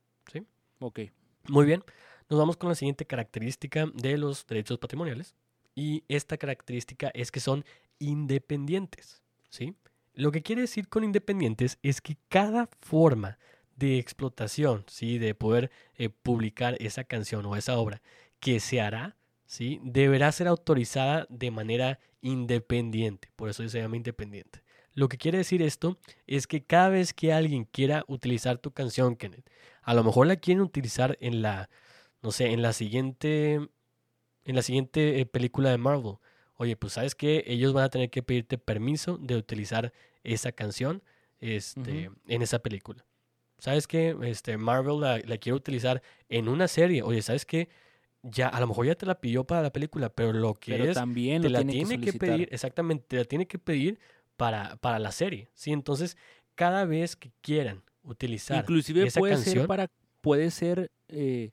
[0.79, 0.99] Ok.
[1.47, 1.81] Muy bien,
[2.29, 5.33] nos vamos con la siguiente característica de los derechos patrimoniales.
[5.75, 7.65] Y esta característica es que son
[7.99, 9.21] independientes.
[9.49, 9.75] ¿sí?
[10.13, 13.39] Lo que quiere decir con independientes es que cada forma
[13.75, 15.17] de explotación, ¿sí?
[15.17, 18.01] de poder eh, publicar esa canción o esa obra
[18.39, 19.15] que se hará,
[19.45, 19.79] ¿sí?
[19.83, 23.29] deberá ser autorizada de manera independiente.
[23.35, 24.61] Por eso se llama independiente.
[24.95, 25.97] Lo que quiere decir esto
[26.27, 29.49] es que cada vez que alguien quiera utilizar tu canción, Kenneth,
[29.81, 31.69] a lo mejor la quieren utilizar en la,
[32.21, 33.69] no sé, en la siguiente,
[34.45, 36.15] en la siguiente eh, película de Marvel.
[36.55, 39.91] Oye, pues sabes que ellos van a tener que pedirte permiso de utilizar
[40.23, 41.01] esa canción
[41.39, 43.05] este, en esa película.
[43.57, 47.01] ¿Sabes que este, Marvel la, la quiere utilizar en una serie?
[47.01, 47.69] Oye, ¿sabes que
[48.21, 50.85] Ya, a lo mejor ya te la pidió para la película, pero lo que Pero
[50.85, 53.99] es también te la tiene, tiene que, pedir, exactamente, te la tiene que pedir
[54.37, 55.73] para, para la serie, ¿sí?
[55.73, 56.15] Entonces,
[56.55, 59.89] cada vez que quieran utilizar Inclusive esa puede canción, ser para
[60.21, 61.51] puede ser eh,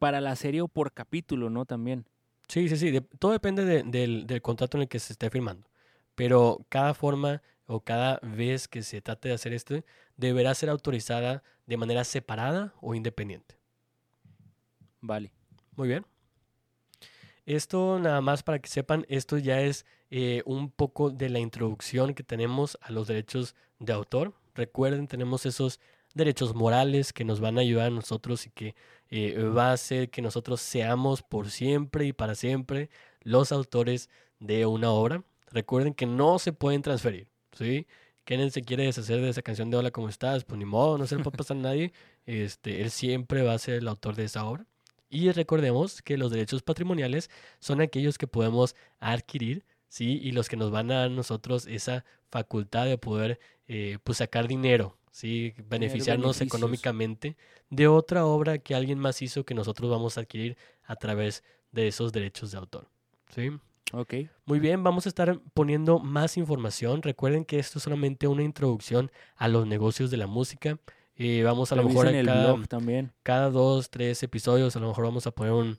[0.00, 1.64] para la serie o por capítulo, ¿no?
[1.66, 2.06] También.
[2.48, 5.30] sí, sí, sí, de- todo depende de- del, del contrato en el que se esté
[5.30, 5.68] firmando,
[6.16, 9.84] pero cada forma o cada vez que se trate de hacer esto,
[10.16, 13.56] deberá ser autorizada de manera separada o independiente.
[15.00, 15.30] Vale.
[15.76, 16.04] Muy bien.
[17.46, 22.14] Esto nada más para que sepan, esto ya es eh, un poco de la introducción
[22.14, 24.34] que tenemos a los derechos de autor.
[24.54, 25.80] Recuerden, tenemos esos
[26.14, 28.74] derechos morales que nos van a ayudar a nosotros y que
[29.10, 32.90] eh, va a hacer que nosotros seamos por siempre y para siempre
[33.22, 34.08] los autores
[34.38, 35.24] de una obra.
[35.50, 37.86] Recuerden que no se pueden transferir, ¿sí?
[38.24, 40.44] Kenneth se quiere deshacer de esa canción de Hola, ¿cómo estás?
[40.44, 41.92] Pues ni modo, no se le puede pasar a nadie.
[42.26, 44.66] Este, él siempre va a ser el autor de esa obra.
[45.08, 50.20] Y recordemos que los derechos patrimoniales son aquellos que podemos adquirir, ¿sí?
[50.22, 54.46] Y los que nos van a dar nosotros esa facultad de poder eh, pues sacar
[54.46, 55.54] dinero, ¿sí?
[55.68, 57.36] Beneficiarnos económicamente
[57.68, 61.88] de otra obra que alguien más hizo que nosotros vamos a adquirir a través de
[61.88, 62.88] esos derechos de autor,
[63.34, 63.50] ¿sí?
[63.92, 64.14] Ok.
[64.44, 67.02] Muy bien, vamos a estar poniendo más información.
[67.02, 70.78] Recuerden que esto es solamente una introducción a los negocios de la música.
[71.16, 73.12] Eh, vamos a lo mejor a cada, blog también.
[73.22, 75.78] cada dos, tres episodios, a lo mejor vamos a poner un,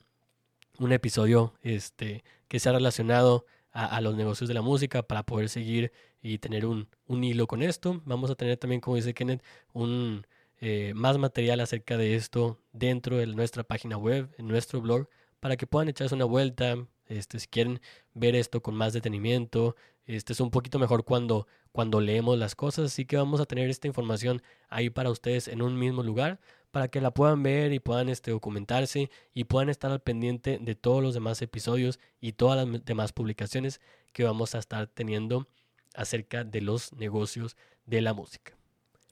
[0.78, 5.92] un episodio este, que sea relacionado a, los negocios de la música para poder seguir
[6.20, 8.02] y tener un, un hilo con esto.
[8.04, 9.42] Vamos a tener también, como dice Kenneth,
[9.72, 10.26] un
[10.60, 15.08] eh, más material acerca de esto dentro de nuestra página web, en nuestro blog,
[15.40, 16.76] para que puedan echarse una vuelta.
[17.06, 17.80] Este, si quieren
[18.14, 19.74] ver esto con más detenimiento,
[20.06, 23.68] este es un poquito mejor cuando, cuando leemos las cosas, así que vamos a tener
[23.70, 26.40] esta información ahí para ustedes en un mismo lugar
[26.72, 30.74] para que la puedan ver y puedan este, documentarse y puedan estar al pendiente de
[30.74, 33.80] todos los demás episodios y todas las demás publicaciones
[34.12, 35.46] que vamos a estar teniendo
[35.94, 37.56] acerca de los negocios
[37.86, 38.56] de la música.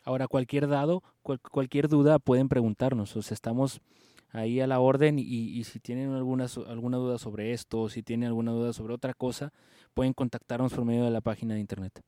[0.02, 3.14] Ahora, cualquier dado, cual- cualquier duda pueden preguntarnos.
[3.16, 3.80] O sea, estamos
[4.30, 8.28] ahí a la orden y, si tienen alguna, alguna duda sobre esto o si tienen
[8.28, 9.52] alguna duda sobre otra cosa,
[9.92, 12.00] pueden contactarnos por medio de la página de internet.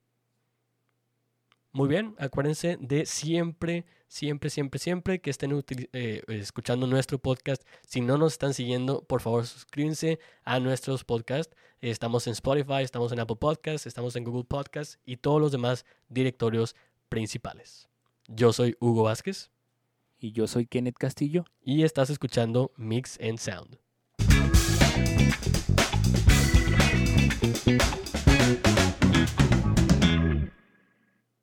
[1.74, 5.64] Muy bien, acuérdense de siempre, siempre, siempre, siempre que estén
[5.94, 7.62] eh, escuchando nuestro podcast.
[7.86, 11.56] Si no nos están siguiendo, por favor suscríbanse a nuestros podcasts.
[11.80, 15.86] Estamos en Spotify, estamos en Apple Podcasts, estamos en Google Podcasts y todos los demás
[16.10, 16.76] directorios
[17.08, 17.88] principales.
[18.28, 19.50] Yo soy Hugo Vázquez
[20.18, 21.46] Y yo soy Kenneth Castillo.
[21.62, 23.78] y estás escuchando Mix and Sound.